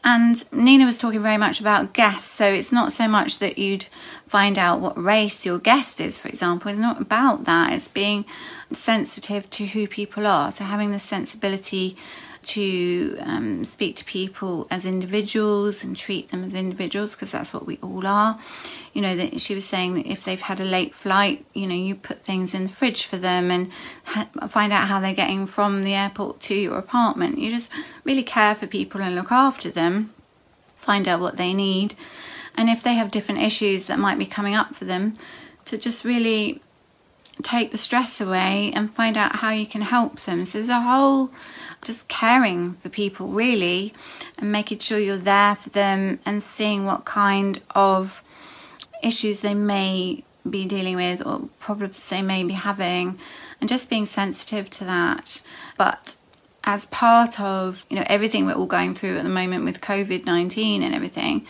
And 0.03 0.43
Nina 0.53 0.85
was 0.85 0.97
talking 0.97 1.21
very 1.21 1.37
much 1.37 1.59
about 1.59 1.93
guests, 1.93 2.31
so 2.31 2.45
it's 2.51 2.71
not 2.71 2.91
so 2.93 3.07
much 3.07 3.39
that 3.39 3.57
you'd 3.57 3.85
find 4.25 4.57
out 4.57 4.79
what 4.79 5.01
race 5.01 5.45
your 5.45 5.59
guest 5.59 5.99
is, 5.99 6.17
for 6.17 6.29
example. 6.29 6.71
It's 6.71 6.79
not 6.79 7.01
about 7.01 7.43
that. 7.43 7.73
It's 7.73 7.87
being 7.87 8.23
sensitive 8.71 9.49
to 9.49 9.65
who 9.65 9.87
people 9.87 10.25
are. 10.25 10.51
So 10.51 10.63
having 10.63 10.91
the 10.91 10.99
sensibility 10.99 11.97
to 12.41 13.17
um, 13.21 13.65
speak 13.65 13.95
to 13.97 14.05
people 14.05 14.67
as 14.71 14.85
individuals 14.85 15.83
and 15.83 15.95
treat 15.95 16.29
them 16.31 16.43
as 16.43 16.53
individuals 16.53 17.15
because 17.15 17.31
that's 17.31 17.53
what 17.53 17.65
we 17.65 17.77
all 17.81 18.05
are. 18.05 18.39
You 18.93 19.01
know, 19.01 19.15
that 19.15 19.41
she 19.41 19.53
was 19.55 19.65
saying 19.65 19.95
that 19.95 20.07
if 20.07 20.23
they've 20.23 20.41
had 20.41 20.59
a 20.59 20.65
late 20.65 20.95
flight, 20.95 21.45
you 21.53 21.67
know, 21.67 21.75
you 21.75 21.95
put 21.95 22.21
things 22.21 22.53
in 22.53 22.63
the 22.63 22.69
fridge 22.69 23.05
for 23.05 23.17
them 23.17 23.51
and 23.51 23.71
find 24.49 24.73
out 24.73 24.87
how 24.87 24.99
they're 24.99 25.13
getting 25.13 25.45
from 25.45 25.83
the 25.83 25.93
airport 25.93 26.39
to 26.41 26.55
your 26.55 26.77
apartment. 26.77 27.37
You 27.37 27.51
just 27.51 27.71
really 28.03 28.23
care 28.23 28.55
for 28.55 28.67
people 28.67 29.01
and 29.01 29.15
look 29.15 29.31
after 29.31 29.69
them, 29.69 30.13
find 30.77 31.07
out 31.07 31.19
what 31.19 31.37
they 31.37 31.53
need, 31.53 31.95
and 32.55 32.69
if 32.69 32.83
they 32.83 32.95
have 32.95 33.11
different 33.11 33.41
issues 33.41 33.85
that 33.85 33.99
might 33.99 34.17
be 34.17 34.25
coming 34.25 34.55
up 34.55 34.75
for 34.75 34.85
them, 34.85 35.13
to 35.65 35.77
just 35.77 36.03
really 36.03 36.61
take 37.43 37.71
the 37.71 37.77
stress 37.77 38.19
away 38.19 38.71
and 38.73 38.93
find 38.93 39.17
out 39.17 39.37
how 39.37 39.51
you 39.51 39.65
can 39.65 39.81
help 39.81 40.19
them. 40.21 40.45
So 40.45 40.57
there's 40.57 40.69
a 40.69 40.81
whole 40.81 41.31
just 41.81 42.07
caring 42.07 42.73
for 42.73 42.89
people 42.89 43.27
really 43.27 43.93
and 44.37 44.51
making 44.51 44.79
sure 44.79 44.99
you're 44.99 45.17
there 45.17 45.55
for 45.55 45.69
them 45.69 46.19
and 46.25 46.43
seeing 46.43 46.85
what 46.85 47.05
kind 47.05 47.61
of 47.73 48.21
issues 49.01 49.39
they 49.39 49.53
may 49.53 50.23
be 50.49 50.65
dealing 50.65 50.95
with 50.95 51.25
or 51.25 51.49
problems 51.59 52.09
they 52.09 52.21
may 52.21 52.43
be 52.43 52.53
having 52.53 53.17
and 53.61 53.69
just 53.69 53.89
being 53.89 54.05
sensitive 54.05 54.69
to 54.69 54.83
that. 54.83 55.41
But 55.77 56.15
as 56.65 56.85
part 56.87 57.39
of 57.39 57.85
you 57.89 57.95
know 57.95 58.03
everything 58.07 58.45
we're 58.45 58.53
all 58.53 58.65
going 58.65 58.93
through 58.93 59.17
at 59.17 59.23
the 59.23 59.29
moment 59.29 59.63
with 59.63 59.81
COVID-19 59.81 60.81
and 60.81 60.93
everything, 60.93 61.45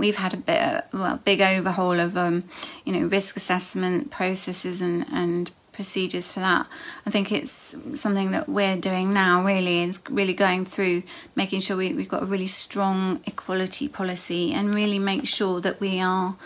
we've 0.00 0.16
had 0.16 0.34
a 0.34 0.38
bit 0.38 0.60
of, 0.60 0.82
well 0.92 1.20
big 1.24 1.40
overhaul 1.40 2.00
of 2.00 2.16
um, 2.16 2.44
you 2.84 2.92
know 2.92 3.06
risk 3.06 3.36
assessment 3.36 4.10
processes 4.10 4.80
and 4.80 5.06
and 5.12 5.50
procedures 5.72 6.30
for 6.30 6.40
that. 6.40 6.66
I 7.06 7.10
think 7.10 7.32
it's 7.32 7.74
something 7.94 8.32
that 8.32 8.48
we're 8.48 8.76
doing 8.76 9.14
now 9.14 9.42
really 9.42 9.82
is 9.82 10.00
really 10.10 10.34
going 10.34 10.66
through 10.66 11.04
making 11.34 11.60
sure 11.60 11.76
we, 11.76 11.94
we've 11.94 12.08
got 12.08 12.22
a 12.22 12.26
really 12.26 12.48
strong 12.48 13.20
equality 13.24 13.88
policy 13.88 14.52
and 14.52 14.74
really 14.74 14.98
make 14.98 15.26
sure 15.26 15.60
that 15.60 15.80
we 15.80 16.00
are 16.00 16.36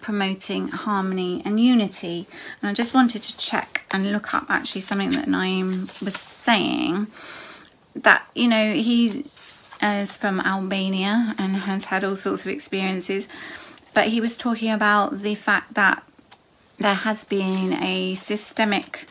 promoting 0.00 0.68
harmony 0.68 1.42
and 1.44 1.58
unity. 1.58 2.28
And 2.60 2.70
I 2.70 2.74
just 2.74 2.94
wanted 2.94 3.22
to 3.22 3.36
check 3.36 3.84
and 3.90 4.12
look 4.12 4.34
up 4.34 4.46
actually 4.48 4.82
something 4.82 5.12
that 5.12 5.26
Na'ím 5.26 5.88
was 6.00 6.14
saying 6.14 7.08
that, 7.96 8.28
you 8.34 8.46
know, 8.46 8.74
he 8.74 9.24
is 9.84 10.16
from 10.16 10.40
Albania 10.40 11.34
and 11.38 11.56
has 11.56 11.84
had 11.84 12.02
all 12.02 12.16
sorts 12.16 12.42
of 12.44 12.50
experiences. 12.50 13.28
But 13.92 14.08
he 14.08 14.20
was 14.20 14.36
talking 14.36 14.70
about 14.70 15.18
the 15.18 15.34
fact 15.34 15.74
that 15.74 16.02
there 16.78 16.94
has 16.94 17.24
been 17.24 17.74
a 17.74 18.14
systemic, 18.14 19.06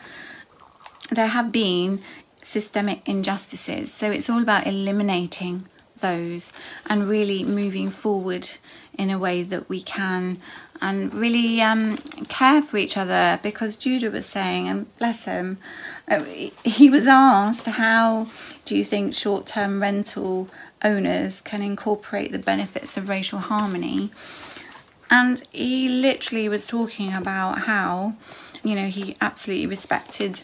there 1.11 1.27
have 1.27 1.51
been 1.51 2.01
systemic 2.41 3.07
injustices. 3.07 3.93
So 3.93 4.11
it's 4.11 4.29
all 4.29 4.41
about 4.41 4.67
eliminating 4.67 5.67
those 5.99 6.51
and 6.87 7.07
really 7.07 7.43
moving 7.43 7.89
forward 7.89 8.49
in 8.97 9.09
a 9.09 9.17
way 9.17 9.43
that 9.43 9.69
we 9.69 9.81
can 9.81 10.41
and 10.83 11.13
really 11.13 11.61
um, 11.61 11.95
care 12.27 12.61
for 12.61 12.75
each 12.75 12.97
other 12.97 13.39
because 13.41 13.77
Judah 13.77 14.11
was 14.11 14.25
saying, 14.25 14.67
and 14.67 14.97
bless 14.97 15.23
him, 15.23 15.57
uh, 16.09 16.25
he 16.65 16.89
was 16.89 17.07
asked, 17.07 17.65
How 17.65 18.27
do 18.65 18.75
you 18.75 18.83
think 18.83 19.15
short 19.15 19.47
term 19.47 19.81
rental 19.81 20.49
owners 20.83 21.39
can 21.39 21.61
incorporate 21.61 22.33
the 22.33 22.39
benefits 22.39 22.97
of 22.97 23.07
racial 23.07 23.39
harmony? 23.39 24.11
And 25.09 25.41
he 25.53 25.87
literally 25.87 26.49
was 26.49 26.67
talking 26.67 27.13
about 27.13 27.59
how, 27.59 28.15
you 28.61 28.75
know, 28.75 28.87
he 28.87 29.15
absolutely 29.21 29.67
respected 29.67 30.41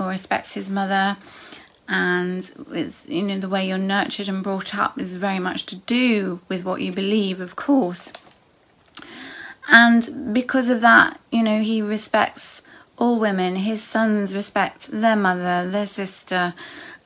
or 0.00 0.06
respects 0.08 0.54
his 0.54 0.70
mother 0.70 1.18
and 1.88 2.50
with 2.68 3.06
you 3.08 3.22
know 3.22 3.38
the 3.38 3.48
way 3.48 3.68
you're 3.68 3.78
nurtured 3.78 4.28
and 4.28 4.42
brought 4.42 4.76
up 4.76 4.98
is 4.98 5.14
very 5.14 5.38
much 5.38 5.66
to 5.66 5.76
do 5.76 6.40
with 6.48 6.64
what 6.64 6.80
you 6.80 6.92
believe 6.92 7.40
of 7.40 7.54
course 7.54 8.12
and 9.68 10.32
because 10.32 10.68
of 10.68 10.80
that 10.80 11.20
you 11.30 11.42
know 11.42 11.60
he 11.60 11.82
respects 11.82 12.62
all 12.98 13.18
women. 13.18 13.56
His 13.56 13.82
sons 13.82 14.34
respect 14.34 14.88
their 14.90 15.16
mother 15.16 15.68
their 15.68 15.86
sister. 15.86 16.54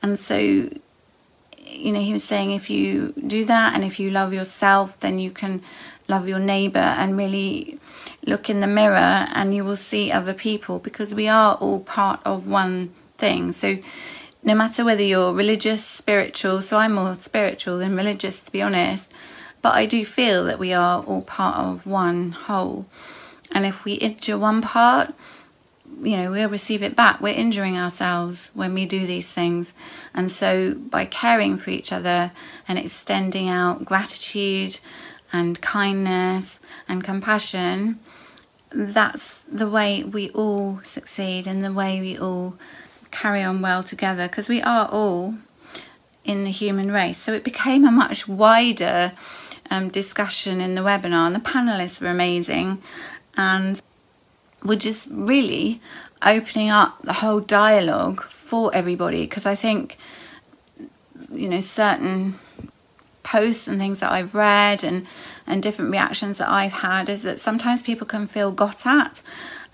And 0.03 0.19
so 0.19 0.37
you 0.39 1.93
know 1.93 2.01
he 2.01 2.13
was 2.13 2.25
saying 2.25 2.51
if 2.53 2.71
you 2.71 3.13
do 3.27 3.45
that 3.45 3.75
and 3.75 3.85
if 3.85 4.01
you 4.01 4.11
love 4.11 4.33
yourself 4.33 4.99
then 4.99 5.19
you 5.21 5.31
can 5.31 5.63
love 6.09 6.29
your 6.29 6.41
neighbor 6.41 6.79
and 6.79 7.17
really 7.17 7.79
look 8.27 8.51
in 8.51 8.61
the 8.61 8.67
mirror 8.67 9.29
and 9.33 9.55
you 9.55 9.65
will 9.65 9.77
see 9.77 10.11
other 10.11 10.35
people 10.35 10.81
because 10.81 11.15
we 11.15 11.29
are 11.29 11.55
all 11.57 11.81
part 11.81 12.21
of 12.25 12.49
one 12.49 12.93
thing. 13.19 13.53
So 13.53 13.79
no 14.43 14.55
matter 14.55 14.85
whether 14.85 15.03
you're 15.03 15.33
religious, 15.33 15.85
spiritual, 15.85 16.63
so 16.63 16.79
I'm 16.79 16.95
more 16.95 17.15
spiritual 17.15 17.79
than 17.79 17.97
religious 17.97 18.43
to 18.43 18.53
be 18.53 18.63
honest, 18.63 19.11
but 19.63 19.75
I 19.75 19.87
do 19.87 20.05
feel 20.05 20.45
that 20.45 20.59
we 20.59 20.73
are 20.73 21.03
all 21.03 21.23
part 21.23 21.57
of 21.57 21.87
one 21.87 22.33
whole. 22.33 22.87
And 23.53 23.67
if 23.67 23.85
we 23.85 23.95
injure 23.95 24.39
one 24.39 24.63
part, 24.63 25.13
you 26.03 26.17
know, 26.17 26.31
we'll 26.31 26.49
receive 26.49 26.83
it 26.83 26.97
back. 26.97 27.21
We're 27.21 27.35
injuring 27.35 27.77
ourselves 27.77 28.51
when 28.55 28.73
we 28.75 28.87
do 28.87 29.07
these 29.07 29.29
things. 29.29 29.75
And 30.15 30.33
so 30.33 30.75
by 30.75 31.05
caring 31.05 31.57
for 31.57 31.71
each 31.71 31.93
other 31.93 32.33
and 32.67 32.79
extending 32.79 33.49
out 33.49 33.85
gratitude 33.85 34.81
and 35.33 35.61
kindness 35.61 36.59
and 36.89 37.05
compassion, 37.05 37.99
that's 38.73 39.41
the 39.41 39.69
way 39.69 40.03
we 40.03 40.31
all 40.31 40.81
succeed 40.85 41.47
and 41.47 41.65
the 41.65 41.73
way 41.73 42.01
we 42.01 42.17
all 42.17 42.55
carry 43.11 43.43
on 43.43 43.61
well 43.61 43.83
together 43.83 44.29
because 44.29 44.49
we 44.49 44.63
are 44.63 44.87
all 44.87 45.35
in 46.25 46.45
the 46.45 46.51
human 46.51 46.93
race. 46.93 47.19
So 47.19 47.33
it 47.33 47.45
became 47.45 47.85
a 47.85 47.91
much 47.91 48.29
wider 48.29 49.13
um, 49.71 49.89
discussion 49.89 50.61
in 50.61 50.75
the 50.75 50.83
webinar, 50.83 51.27
and 51.27 51.35
the 51.35 51.41
panelists 51.41 52.01
were 52.01 52.09
amazing 52.09 52.83
and 53.37 53.81
were 54.65 54.77
just 54.77 55.09
really 55.11 55.81
opening 56.23 56.69
up 56.69 57.01
the 57.03 57.15
whole 57.15 57.41
dialogue 57.41 58.23
for 58.23 58.75
everybody 58.75 59.23
because 59.23 59.47
I 59.47 59.55
think, 59.55 59.97
you 61.33 61.49
know, 61.49 61.61
certain 61.61 62.39
posts 63.23 63.69
and 63.69 63.79
things 63.79 64.01
that 64.01 64.11
I've 64.11 64.35
read 64.35 64.83
and 64.83 65.07
and 65.47 65.63
different 65.63 65.91
reactions 65.91 66.39
that 66.39 66.49
I've 66.49 66.73
had 66.73 67.09
is 67.09 67.23
that 67.23 67.41
sometimes 67.41 67.83
people 67.83 68.07
can 68.07 68.27
feel 68.27 68.51
got 68.51 68.87
at 68.87 69.23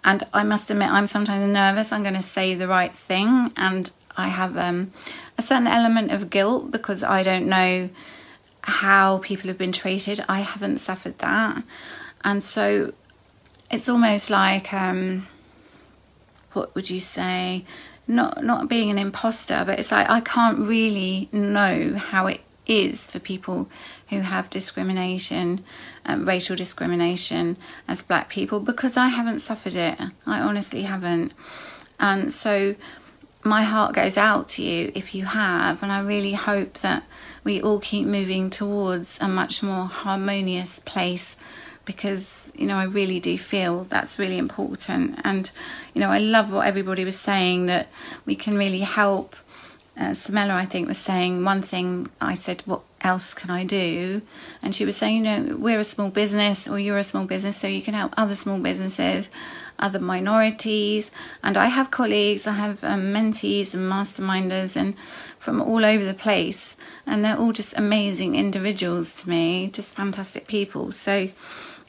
and 0.04 0.24
I 0.32 0.42
must 0.42 0.70
admit 0.70 0.90
I'm 0.90 1.06
sometimes 1.06 1.50
nervous 1.50 1.92
I'm 1.92 2.02
going 2.02 2.14
to 2.14 2.22
say 2.22 2.54
the 2.54 2.68
right 2.68 2.94
thing 2.94 3.52
and 3.56 3.90
I 4.16 4.28
have 4.28 4.56
um, 4.56 4.92
a 5.38 5.42
certain 5.42 5.66
element 5.66 6.10
of 6.12 6.30
guilt 6.30 6.70
because 6.70 7.02
I 7.02 7.22
don't 7.22 7.46
know 7.46 7.88
how 8.66 9.18
people 9.18 9.48
have 9.48 9.58
been 9.58 9.72
treated 9.72 10.24
I 10.28 10.40
haven't 10.40 10.78
suffered 10.78 11.18
that 11.18 11.62
and 12.24 12.42
so 12.42 12.92
it's 13.70 13.88
almost 13.88 14.30
like 14.30 14.72
um, 14.72 15.26
what 16.52 16.74
would 16.74 16.90
you 16.90 17.00
say 17.00 17.64
not 18.08 18.44
not 18.44 18.68
being 18.68 18.90
an 18.90 18.98
imposter 18.98 19.64
but 19.64 19.78
it's 19.78 19.92
like 19.92 20.08
I 20.08 20.20
can't 20.20 20.66
really 20.66 21.28
know 21.32 21.94
how 21.94 22.26
it 22.26 22.40
is 22.66 23.08
for 23.08 23.18
people 23.18 23.68
who 24.08 24.20
have 24.20 24.50
discrimination, 24.50 25.64
um, 26.04 26.24
racial 26.24 26.56
discrimination 26.56 27.56
as 27.86 28.02
black 28.02 28.28
people, 28.28 28.60
because 28.60 28.96
I 28.96 29.08
haven't 29.08 29.40
suffered 29.40 29.74
it. 29.74 29.98
I 30.26 30.40
honestly 30.40 30.82
haven't. 30.82 31.32
And 31.98 32.32
so 32.32 32.74
my 33.44 33.62
heart 33.62 33.94
goes 33.94 34.16
out 34.16 34.48
to 34.50 34.62
you 34.62 34.92
if 34.94 35.14
you 35.14 35.24
have, 35.26 35.82
and 35.82 35.92
I 35.92 36.00
really 36.00 36.32
hope 36.32 36.74
that 36.74 37.04
we 37.46 37.62
all 37.62 37.78
keep 37.78 38.04
moving 38.04 38.50
towards 38.50 39.18
a 39.20 39.28
much 39.28 39.62
more 39.62 39.84
harmonious 39.86 40.80
place 40.80 41.36
because 41.84 42.50
you 42.56 42.66
know 42.66 42.76
I 42.76 42.84
really 42.84 43.20
do 43.20 43.38
feel 43.38 43.84
that's 43.84 44.18
really 44.18 44.36
important. 44.36 45.20
And 45.22 45.48
you 45.94 46.00
know 46.00 46.10
I 46.10 46.18
love 46.18 46.52
what 46.52 46.66
everybody 46.66 47.04
was 47.04 47.16
saying 47.16 47.66
that 47.66 47.86
we 48.26 48.34
can 48.34 48.58
really 48.58 48.80
help. 48.80 49.36
Uh, 49.96 50.10
Samela 50.10 50.50
I 50.50 50.66
think 50.66 50.88
was 50.88 50.98
saying 50.98 51.44
one 51.44 51.62
thing 51.62 52.08
I 52.20 52.34
said 52.34 52.62
what 52.66 52.82
else 53.06 53.32
can 53.32 53.50
I 53.50 53.64
do? 53.64 54.20
And 54.62 54.74
she 54.74 54.84
was 54.84 54.96
saying 54.96 55.16
you 55.16 55.22
know 55.22 55.56
we're 55.56 55.80
a 55.80 55.84
small 55.84 56.10
business 56.10 56.68
or 56.68 56.78
you're 56.78 56.98
a 56.98 57.04
small 57.04 57.24
business 57.24 57.56
so 57.56 57.66
you 57.66 57.82
can 57.82 57.94
help 57.94 58.12
other 58.16 58.34
small 58.34 58.58
businesses 58.58 59.30
other 59.78 59.98
minorities. 59.98 61.10
And 61.42 61.56
I 61.56 61.66
have 61.66 61.90
colleagues 61.90 62.46
I 62.46 62.52
have 62.52 62.82
um, 62.84 63.12
mentees 63.12 63.74
and 63.74 63.90
masterminders 63.90 64.76
and 64.76 64.94
from 65.38 65.60
all 65.60 65.84
over 65.84 66.04
the 66.04 66.14
place. 66.14 66.76
And 67.06 67.24
they're 67.24 67.38
all 67.38 67.52
just 67.52 67.74
amazing 67.76 68.34
individuals 68.34 69.14
to 69.16 69.28
me 69.28 69.68
just 69.68 69.94
fantastic 69.94 70.46
people. 70.46 70.92
So 70.92 71.28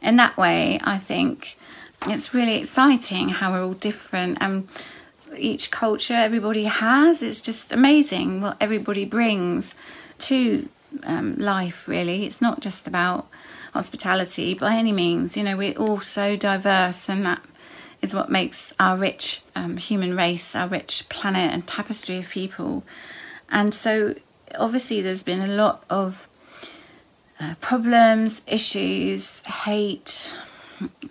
in 0.01 0.15
that 0.17 0.37
way, 0.37 0.79
I 0.83 0.97
think 0.97 1.57
it's 2.05 2.33
really 2.33 2.55
exciting 2.55 3.29
how 3.29 3.51
we're 3.51 3.63
all 3.63 3.73
different. 3.73 4.37
And 4.41 4.67
each 5.35 5.71
culture 5.71 6.13
everybody 6.13 6.65
has. 6.65 7.21
It's 7.21 7.41
just 7.41 7.71
amazing 7.71 8.41
what 8.41 8.57
everybody 8.59 9.05
brings 9.05 9.73
to 10.19 10.67
um, 11.03 11.35
life, 11.37 11.87
really. 11.87 12.25
It's 12.25 12.41
not 12.41 12.59
just 12.59 12.87
about 12.87 13.27
hospitality 13.73 14.53
by 14.53 14.75
any 14.75 14.91
means. 14.91 15.37
You 15.37 15.43
know, 15.43 15.57
we're 15.57 15.77
all 15.77 15.99
so 15.99 16.35
diverse, 16.35 17.09
and 17.09 17.25
that 17.25 17.41
is 18.01 18.13
what 18.13 18.29
makes 18.29 18.73
our 18.79 18.97
rich 18.97 19.41
um, 19.55 19.77
human 19.77 20.15
race, 20.15 20.55
our 20.55 20.67
rich 20.67 21.07
planet, 21.09 21.51
and 21.53 21.67
tapestry 21.67 22.17
of 22.17 22.29
people. 22.29 22.83
And 23.49 23.73
so, 23.73 24.15
obviously, 24.55 25.01
there's 25.01 25.23
been 25.23 25.41
a 25.41 25.47
lot 25.47 25.83
of 25.89 26.27
uh, 27.39 27.55
problems, 27.61 28.41
issues, 28.47 29.39
hate, 29.39 30.35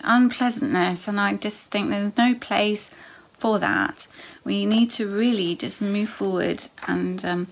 unpleasantness, 0.02 1.08
and 1.08 1.20
I 1.20 1.34
just 1.34 1.70
think 1.70 1.90
there's 1.90 2.16
no 2.16 2.34
place 2.34 2.90
for 3.38 3.58
that. 3.58 4.06
We 4.44 4.64
need 4.64 4.90
to 4.92 5.06
really 5.08 5.54
just 5.54 5.82
move 5.82 6.08
forward, 6.08 6.64
and 6.86 7.24
um, 7.24 7.46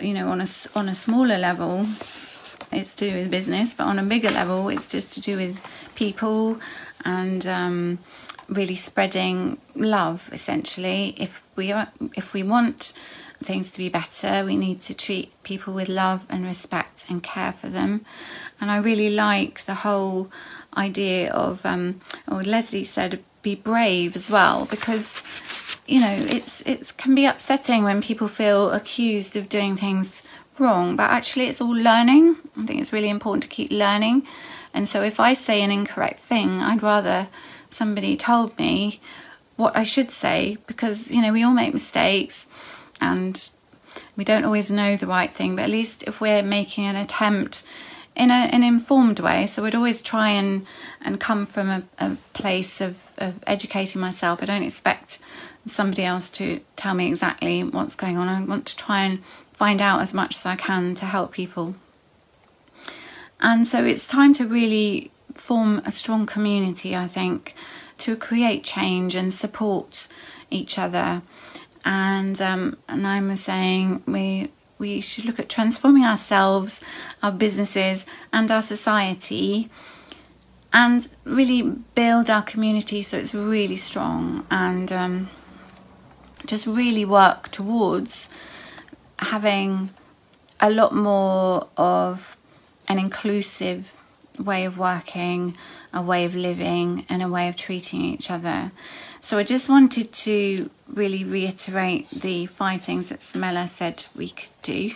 you 0.00 0.14
know, 0.14 0.28
on 0.28 0.40
a 0.40 0.46
on 0.74 0.88
a 0.88 0.94
smaller 0.94 1.38
level, 1.38 1.86
it's 2.72 2.94
to 2.96 3.10
do 3.10 3.16
with 3.16 3.30
business, 3.30 3.74
but 3.74 3.84
on 3.84 3.98
a 3.98 4.02
bigger 4.02 4.30
level, 4.30 4.68
it's 4.68 4.90
just 4.90 5.12
to 5.14 5.20
do 5.20 5.36
with 5.36 5.60
people 5.94 6.60
and 7.04 7.46
um, 7.46 7.98
really 8.48 8.76
spreading 8.76 9.58
love. 9.74 10.28
Essentially, 10.32 11.14
if 11.16 11.42
we 11.56 11.72
are, 11.72 11.88
if 12.16 12.32
we 12.32 12.42
want 12.42 12.92
things 13.42 13.70
to 13.72 13.78
be 13.78 13.88
better. 13.88 14.44
We 14.44 14.56
need 14.56 14.82
to 14.82 14.94
treat 14.94 15.30
people 15.42 15.72
with 15.72 15.88
love 15.88 16.24
and 16.28 16.44
respect 16.44 17.06
and 17.08 17.22
care 17.22 17.52
for 17.52 17.68
them. 17.68 18.04
And 18.60 18.70
I 18.70 18.76
really 18.76 19.10
like 19.10 19.64
the 19.64 19.76
whole 19.76 20.30
idea 20.76 21.32
of, 21.32 21.64
um, 21.64 22.00
or 22.28 22.42
Leslie 22.42 22.84
said, 22.84 23.22
be 23.42 23.54
brave 23.54 24.16
as 24.16 24.30
well, 24.30 24.66
because 24.66 25.22
you 25.86 26.00
know 26.00 26.12
it's 26.12 26.60
it 26.62 26.96
can 26.96 27.14
be 27.14 27.26
upsetting 27.26 27.84
when 27.84 28.02
people 28.02 28.28
feel 28.28 28.70
accused 28.70 29.36
of 29.36 29.48
doing 29.48 29.76
things 29.76 30.22
wrong, 30.58 30.96
but 30.96 31.10
actually 31.10 31.46
it's 31.46 31.60
all 31.60 31.74
learning. 31.74 32.36
I 32.56 32.64
think 32.64 32.80
it's 32.80 32.92
really 32.92 33.08
important 33.08 33.42
to 33.44 33.48
keep 33.48 33.70
learning. 33.70 34.26
And 34.72 34.86
so 34.86 35.02
if 35.02 35.18
I 35.18 35.34
say 35.34 35.62
an 35.62 35.70
incorrect 35.70 36.20
thing, 36.20 36.60
I'd 36.60 36.82
rather 36.82 37.28
somebody 37.70 38.16
told 38.16 38.56
me 38.58 39.00
what 39.56 39.76
I 39.76 39.82
should 39.82 40.10
say 40.10 40.58
because 40.66 41.10
you 41.10 41.22
know 41.22 41.32
we 41.32 41.42
all 41.42 41.52
make 41.52 41.72
mistakes 41.72 42.46
and 43.00 43.50
we 44.16 44.24
don't 44.24 44.44
always 44.44 44.70
know 44.70 44.96
the 44.96 45.06
right 45.06 45.34
thing, 45.34 45.56
but 45.56 45.64
at 45.64 45.70
least 45.70 46.02
if 46.04 46.20
we're 46.20 46.42
making 46.42 46.84
an 46.84 46.96
attempt 46.96 47.62
in 48.14 48.30
a, 48.30 48.48
an 48.52 48.62
informed 48.62 49.20
way, 49.20 49.46
so 49.46 49.62
we'd 49.62 49.74
always 49.74 50.02
try 50.02 50.28
and, 50.30 50.66
and 51.00 51.20
come 51.20 51.46
from 51.46 51.70
a, 51.70 51.82
a 51.98 52.16
place 52.32 52.80
of, 52.80 53.09
of 53.20 53.42
educating 53.46 54.00
myself. 54.00 54.42
I 54.42 54.46
don't 54.46 54.62
expect 54.62 55.18
somebody 55.66 56.04
else 56.04 56.30
to 56.30 56.60
tell 56.76 56.94
me 56.94 57.08
exactly 57.08 57.62
what's 57.62 57.94
going 57.94 58.16
on. 58.16 58.28
I 58.28 58.42
want 58.42 58.66
to 58.66 58.76
try 58.76 59.02
and 59.02 59.22
find 59.52 59.82
out 59.82 60.00
as 60.00 60.14
much 60.14 60.36
as 60.36 60.46
I 60.46 60.56
can 60.56 60.94
to 60.96 61.04
help 61.04 61.32
people. 61.32 61.74
And 63.40 63.66
so 63.66 63.84
it's 63.84 64.06
time 64.06 64.34
to 64.34 64.46
really 64.46 65.10
form 65.34 65.80
a 65.84 65.90
strong 65.90 66.26
community, 66.26 66.96
I 66.96 67.06
think, 67.06 67.54
to 67.98 68.16
create 68.16 68.64
change 68.64 69.14
and 69.14 69.32
support 69.32 70.08
each 70.50 70.78
other 70.78 71.22
and 71.84 72.40
um, 72.40 72.76
and 72.88 73.06
I'm 73.06 73.34
saying 73.36 74.02
we 74.06 74.50
we 74.78 75.00
should 75.00 75.24
look 75.26 75.38
at 75.38 75.48
transforming 75.48 76.04
ourselves, 76.04 76.80
our 77.22 77.32
businesses, 77.32 78.06
and 78.32 78.50
our 78.50 78.62
society, 78.62 79.68
and 80.72 81.08
really 81.24 81.62
build 81.94 82.30
our 82.30 82.42
community 82.42 83.02
so 83.02 83.18
it's 83.18 83.34
really 83.34 83.76
strong 83.76 84.46
and 84.50 84.92
um, 84.92 85.28
just 86.46 86.66
really 86.66 87.04
work 87.04 87.50
towards 87.50 88.28
having 89.18 89.90
a 90.60 90.70
lot 90.70 90.94
more 90.94 91.68
of 91.76 92.36
an 92.88 92.98
inclusive 92.98 93.92
way 94.38 94.64
of 94.64 94.78
working, 94.78 95.56
a 95.92 96.02
way 96.02 96.24
of 96.24 96.34
living, 96.34 97.04
and 97.08 97.22
a 97.22 97.28
way 97.28 97.48
of 97.48 97.56
treating 97.56 98.00
each 98.02 98.30
other. 98.30 98.72
So 99.20 99.38
I 99.38 99.42
just 99.42 99.68
wanted 99.68 100.12
to 100.12 100.70
really 100.88 101.24
reiterate 101.24 102.10
the 102.10 102.46
five 102.46 102.82
things 102.82 103.08
that 103.08 103.20
Samela 103.20 103.68
said 103.68 104.04
we 104.16 104.30
could 104.30 104.50
do. 104.62 104.92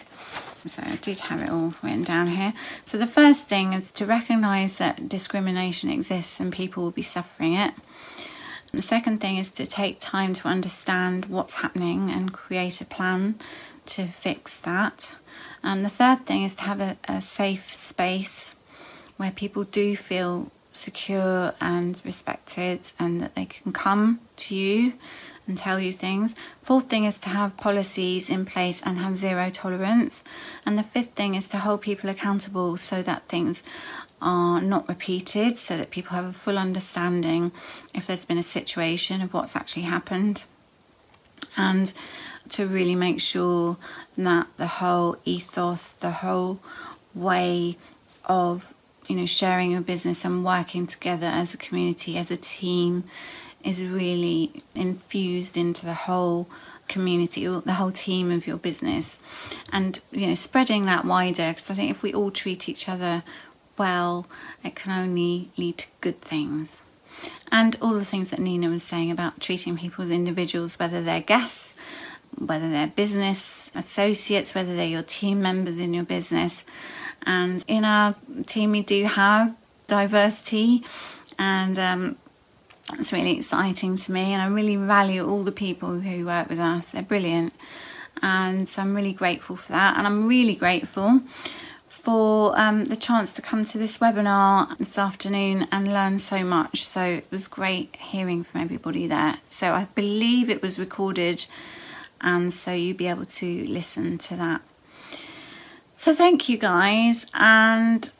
So 0.66 0.82
I 0.84 0.96
did 0.96 1.20
have 1.20 1.42
it 1.42 1.50
all 1.50 1.74
written 1.82 2.02
down 2.02 2.28
here. 2.28 2.54
So 2.84 2.96
the 2.96 3.06
first 3.06 3.46
thing 3.46 3.72
is 3.72 3.92
to 3.92 4.06
recognise 4.06 4.76
that 4.76 5.08
discrimination 5.08 5.90
exists 5.90 6.40
and 6.40 6.52
people 6.52 6.82
will 6.82 6.90
be 6.90 7.02
suffering 7.02 7.54
it. 7.54 7.74
And 8.72 8.78
the 8.78 8.82
second 8.82 9.20
thing 9.20 9.36
is 9.36 9.50
to 9.52 9.66
take 9.66 10.00
time 10.00 10.34
to 10.34 10.48
understand 10.48 11.26
what's 11.26 11.54
happening 11.54 12.10
and 12.10 12.32
create 12.32 12.80
a 12.80 12.84
plan 12.84 13.36
to 13.86 14.06
fix 14.06 14.56
that. 14.58 15.16
And 15.62 15.84
the 15.84 15.90
third 15.90 16.26
thing 16.26 16.42
is 16.42 16.54
to 16.56 16.62
have 16.62 16.80
a, 16.80 16.96
a 17.06 17.20
safe 17.20 17.74
space 17.74 18.56
where 19.16 19.30
people 19.30 19.64
do 19.64 19.96
feel 19.96 20.50
secure 20.72 21.54
and 21.60 22.00
respected 22.04 22.80
and 22.98 23.20
that 23.20 23.34
they 23.34 23.44
can 23.44 23.72
come 23.72 24.20
to 24.36 24.56
you 24.56 24.94
and 25.46 25.58
tell 25.58 25.78
you 25.78 25.92
things. 25.92 26.34
Fourth 26.62 26.88
thing 26.88 27.04
is 27.04 27.18
to 27.18 27.28
have 27.28 27.56
policies 27.56 28.30
in 28.30 28.46
place 28.46 28.80
and 28.84 28.98
have 28.98 29.16
zero 29.16 29.50
tolerance. 29.50 30.24
And 30.64 30.78
the 30.78 30.82
fifth 30.82 31.12
thing 31.12 31.34
is 31.34 31.46
to 31.48 31.58
hold 31.58 31.82
people 31.82 32.10
accountable 32.10 32.76
so 32.76 33.02
that 33.02 33.28
things 33.28 33.62
are 34.22 34.60
not 34.60 34.88
repeated, 34.88 35.58
so 35.58 35.76
that 35.76 35.90
people 35.90 36.16
have 36.16 36.24
a 36.24 36.32
full 36.32 36.58
understanding 36.58 37.52
if 37.94 38.06
there's 38.06 38.24
been 38.24 38.38
a 38.38 38.42
situation 38.42 39.20
of 39.20 39.34
what's 39.34 39.54
actually 39.54 39.82
happened. 39.82 40.44
And 41.56 41.92
to 42.50 42.66
really 42.66 42.94
make 42.94 43.20
sure 43.20 43.76
that 44.16 44.46
the 44.56 44.66
whole 44.66 45.16
ethos, 45.24 45.92
the 45.92 46.10
whole 46.10 46.60
way 47.14 47.76
of 48.24 48.72
you 49.08 49.16
know, 49.16 49.26
sharing 49.26 49.70
your 49.70 49.80
business 49.80 50.24
and 50.24 50.44
working 50.44 50.86
together 50.86 51.26
as 51.26 51.54
a 51.54 51.56
community, 51.56 52.16
as 52.16 52.30
a 52.30 52.36
team, 52.36 53.04
is 53.64 53.84
really 53.84 54.62
infused 54.74 55.56
into 55.56 55.84
the 55.86 55.94
whole 55.94 56.48
community, 56.86 57.48
or 57.48 57.60
the 57.62 57.74
whole 57.74 57.90
team 57.92 58.30
of 58.30 58.46
your 58.46 58.58
business, 58.58 59.18
and 59.72 60.00
you 60.12 60.26
know, 60.26 60.34
spreading 60.34 60.84
that 60.84 61.04
wider. 61.04 61.48
Because 61.48 61.70
I 61.70 61.74
think 61.74 61.90
if 61.90 62.02
we 62.02 62.12
all 62.12 62.30
treat 62.30 62.68
each 62.68 62.88
other 62.88 63.22
well, 63.76 64.26
it 64.62 64.74
can 64.74 64.92
only 64.92 65.50
lead 65.56 65.78
to 65.78 65.86
good 66.00 66.20
things. 66.20 66.82
And 67.50 67.76
all 67.80 67.94
the 67.94 68.04
things 68.04 68.30
that 68.30 68.40
Nina 68.40 68.68
was 68.68 68.82
saying 68.82 69.10
about 69.10 69.40
treating 69.40 69.76
people 69.76 70.04
as 70.04 70.10
individuals, 70.10 70.78
whether 70.78 71.00
they're 71.02 71.20
guests, 71.20 71.74
whether 72.36 72.68
they're 72.70 72.88
business 72.88 73.70
associates, 73.74 74.54
whether 74.54 74.74
they're 74.74 74.86
your 74.86 75.02
team 75.02 75.40
members 75.40 75.78
in 75.78 75.94
your 75.94 76.04
business, 76.04 76.64
and 77.26 77.64
in 77.66 77.84
our 77.84 78.14
team, 78.46 78.72
we 78.72 78.82
do 78.82 79.04
have 79.04 79.56
diversity, 79.86 80.84
and 81.38 81.78
um, 81.78 82.16
it's 82.98 83.12
really 83.12 83.36
exciting 83.36 83.96
to 83.96 84.12
me. 84.12 84.32
And 84.32 84.42
I 84.42 84.46
really 84.46 84.76
value 84.76 85.28
all 85.28 85.44
the 85.44 85.52
people 85.52 86.00
who 86.00 86.26
work 86.26 86.48
with 86.48 86.58
us, 86.58 86.90
they're 86.90 87.02
brilliant. 87.02 87.52
And 88.22 88.68
so 88.68 88.82
I'm 88.82 88.94
really 88.94 89.12
grateful 89.12 89.56
for 89.56 89.72
that. 89.72 89.96
And 89.96 90.06
I'm 90.06 90.26
really 90.26 90.54
grateful 90.54 91.22
for 91.88 92.58
um, 92.58 92.84
the 92.84 92.96
chance 92.96 93.32
to 93.34 93.42
come 93.42 93.64
to 93.64 93.78
this 93.78 93.98
webinar 93.98 94.76
this 94.78 94.98
afternoon 94.98 95.66
and 95.72 95.88
learn 95.88 96.18
so 96.18 96.44
much. 96.44 96.86
So 96.86 97.02
it 97.02 97.26
was 97.30 97.48
great 97.48 97.96
hearing 97.96 98.44
from 98.44 98.60
everybody 98.60 99.06
there. 99.06 99.38
So 99.50 99.72
I 99.72 99.86
believe 99.94 100.50
it 100.50 100.62
was 100.62 100.78
recorded, 100.78 101.46
and 102.20 102.52
so 102.52 102.72
you'll 102.72 102.96
be 102.96 103.06
able 103.08 103.24
to 103.24 103.66
listen 103.66 104.18
to 104.18 104.36
that 104.36 104.62
so 105.96 106.14
thank 106.14 106.48
you 106.48 106.58
guys 106.58 107.24
and 107.34 108.12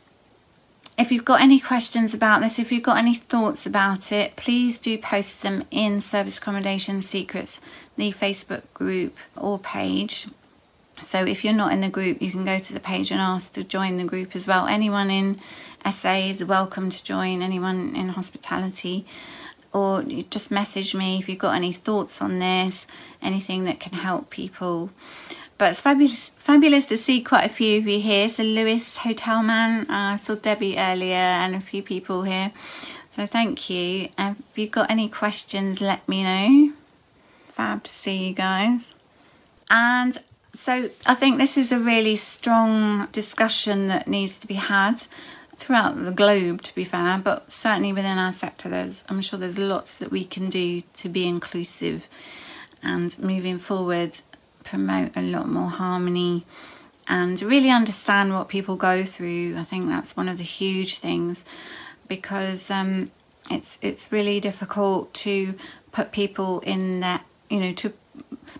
if 0.97 1.11
you've 1.11 1.25
got 1.25 1.41
any 1.41 1.59
questions 1.59 2.15
about 2.15 2.41
this, 2.41 2.59
if 2.59 2.71
you've 2.71 2.83
got 2.83 2.99
any 2.99 3.15
thoughts 3.15 3.67
about 3.67 4.13
it, 4.13 4.37
please 4.37 4.79
do 4.79 4.97
post 4.97 5.43
them 5.43 5.65
in 5.71 6.01
Service 6.01 6.39
Accommodation 6.39 7.03
Secrets, 7.03 7.61
the 7.97 8.13
Facebook 8.13 8.63
group 8.75 9.17
or 9.37 9.59
page. 9.59 10.29
So 11.03 11.25
if 11.25 11.45
you're 11.45 11.53
not 11.53 11.73
in 11.73 11.81
the 11.81 11.89
group, 11.89 12.23
you 12.23 12.31
can 12.31 12.45
go 12.45 12.59
to 12.59 12.73
the 12.73 12.81
page 12.81 13.11
and 13.11 13.21
ask 13.21 13.53
to 13.55 13.65
join 13.65 13.97
the 13.97 14.05
group 14.05 14.37
as 14.37 14.47
well. 14.47 14.67
Anyone 14.67 15.11
in 15.11 15.41
SA 15.91 16.15
is 16.15 16.45
welcome 16.45 16.91
to 16.91 17.03
join, 17.03 17.43
anyone 17.43 17.97
in 17.97 18.11
hospitality. 18.11 19.05
Or 19.73 20.03
just 20.03 20.53
message 20.53 20.95
me 20.95 21.19
if 21.19 21.29
you've 21.29 21.41
got 21.41 21.57
any 21.57 21.73
thoughts 21.73 22.23
on 22.23 22.39
this, 22.39 22.87
anything 23.21 23.65
that 23.65 23.81
can 23.81 23.95
help 23.95 24.31
people. 24.31 24.91
But 25.57 25.71
it's 25.71 25.81
fabulous, 25.81 26.31
fabulous 26.31 26.87
to 26.87 26.97
see 26.97 27.21
quite 27.21 27.45
a 27.45 27.49
few 27.49 27.79
of 27.79 27.87
you 27.87 28.01
here. 28.01 28.29
So 28.29 28.43
Lewis 28.43 28.99
Hotelman, 28.99 29.87
I 29.88 30.17
saw 30.17 30.35
Debbie 30.35 30.79
earlier 30.79 31.14
and 31.14 31.55
a 31.55 31.61
few 31.61 31.83
people 31.83 32.23
here. 32.23 32.53
So 33.14 33.27
thank 33.27 33.71
you. 33.71 34.09
if 34.19 34.37
you've 34.57 34.73
got 34.73 34.90
any 34.90 35.09
questions, 35.09 35.81
let 35.81 36.09
me 36.09 36.25
know. 36.25 36.73
Fab 37.49 37.85
to 37.85 37.90
see 37.90 38.29
you 38.29 38.35
guys. 38.35 38.90
And 39.71 40.19
so 40.55 40.90
I 41.07 41.14
think 41.14 41.38
this 41.38 41.57
is 41.57 41.71
a 41.71 41.79
really 41.79 42.17
strong 42.17 43.07
discussion 43.12 43.88
that 43.88 44.09
needs 44.09 44.35
to 44.37 44.47
be 44.47 44.55
had 44.55 45.03
throughout 45.57 46.05
the 46.05 46.11
globe 46.11 46.62
to 46.62 46.75
be 46.75 46.85
fair 46.85 47.17
but 47.23 47.51
certainly 47.51 47.93
within 47.93 48.19
our 48.19 48.33
sector 48.33 48.69
there's 48.69 49.05
I'm 49.09 49.21
sure 49.21 49.38
there's 49.38 49.59
lots 49.59 49.95
that 49.95 50.11
we 50.11 50.25
can 50.25 50.51
do 50.51 50.81
to 50.81 51.09
be 51.09 51.29
inclusive 51.29 52.09
and 52.83 53.17
moving 53.21 53.59
forward 53.59 54.19
promote 54.75 55.17
a 55.17 55.23
lot 55.23 55.49
more 55.49 55.71
harmony 55.71 56.45
and 57.07 57.41
really 57.43 57.71
understand 57.71 58.33
what 58.33 58.49
people 58.49 58.75
go 58.75 59.05
through. 59.05 59.57
I 59.57 59.63
think 59.63 59.89
that's 59.89 60.17
one 60.17 60.29
of 60.29 60.39
the 60.39 60.45
huge 60.45 60.99
things 60.99 61.45
because 62.09 62.71
um, 62.71 63.11
it's 63.51 63.79
it's 63.81 64.11
really 64.11 64.41
difficult 64.41 65.15
to 65.15 65.55
put 65.93 66.11
people 66.11 66.61
in 66.61 67.01
that 67.01 67.25
you 67.49 67.61
know 67.61 67.73
to 67.73 67.93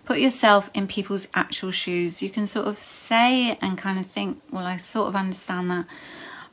put 0.05 0.19
yourself 0.19 0.69
in 0.73 0.87
people's 0.87 1.27
actual 1.33 1.71
shoes. 1.71 2.21
You 2.21 2.29
can 2.29 2.47
sort 2.47 2.67
of 2.67 2.77
say 2.77 3.57
and 3.61 3.77
kind 3.77 3.99
of 3.99 4.05
think, 4.05 4.41
well, 4.51 4.65
I 4.65 4.77
sort 4.77 5.07
of 5.09 5.15
understand 5.15 5.69
that, 5.71 5.85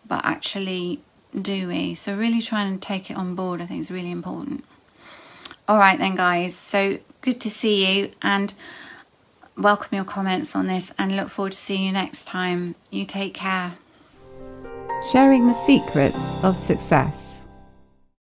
but 0.09 0.25
actually, 0.25 1.01
do 1.41 1.69
we? 1.69 1.95
So 1.95 2.17
really 2.17 2.41
trying 2.41 2.79
to 2.79 2.81
take 2.81 3.11
it 3.11 3.17
on 3.17 3.35
board, 3.37 3.61
I 3.61 3.67
think 3.67 3.81
is 3.81 3.91
really 3.91 4.11
important. 4.11 4.65
All 5.69 5.79
right 5.79 5.99
then, 5.99 6.17
guys. 6.17 6.57
So 6.57 6.99
good 7.21 7.41
to 7.43 7.51
see 7.51 7.77
you 7.87 8.11
and 8.23 8.53
welcome 9.57 9.95
your 9.95 10.05
comments 10.05 10.57
on 10.57 10.67
this 10.67 10.93
and 10.99 11.17
look 11.17 11.29
forward 11.29 11.53
to 11.53 11.59
seeing 11.59 11.85
you 11.85 11.93
next 11.93 12.25
time. 12.25 12.75
You 12.91 13.05
take 13.05 13.35
care. 13.35 13.75
Sharing 15.11 15.47
the 15.47 15.65
secrets 15.65 16.17
of 16.43 16.59
success. 16.59 17.32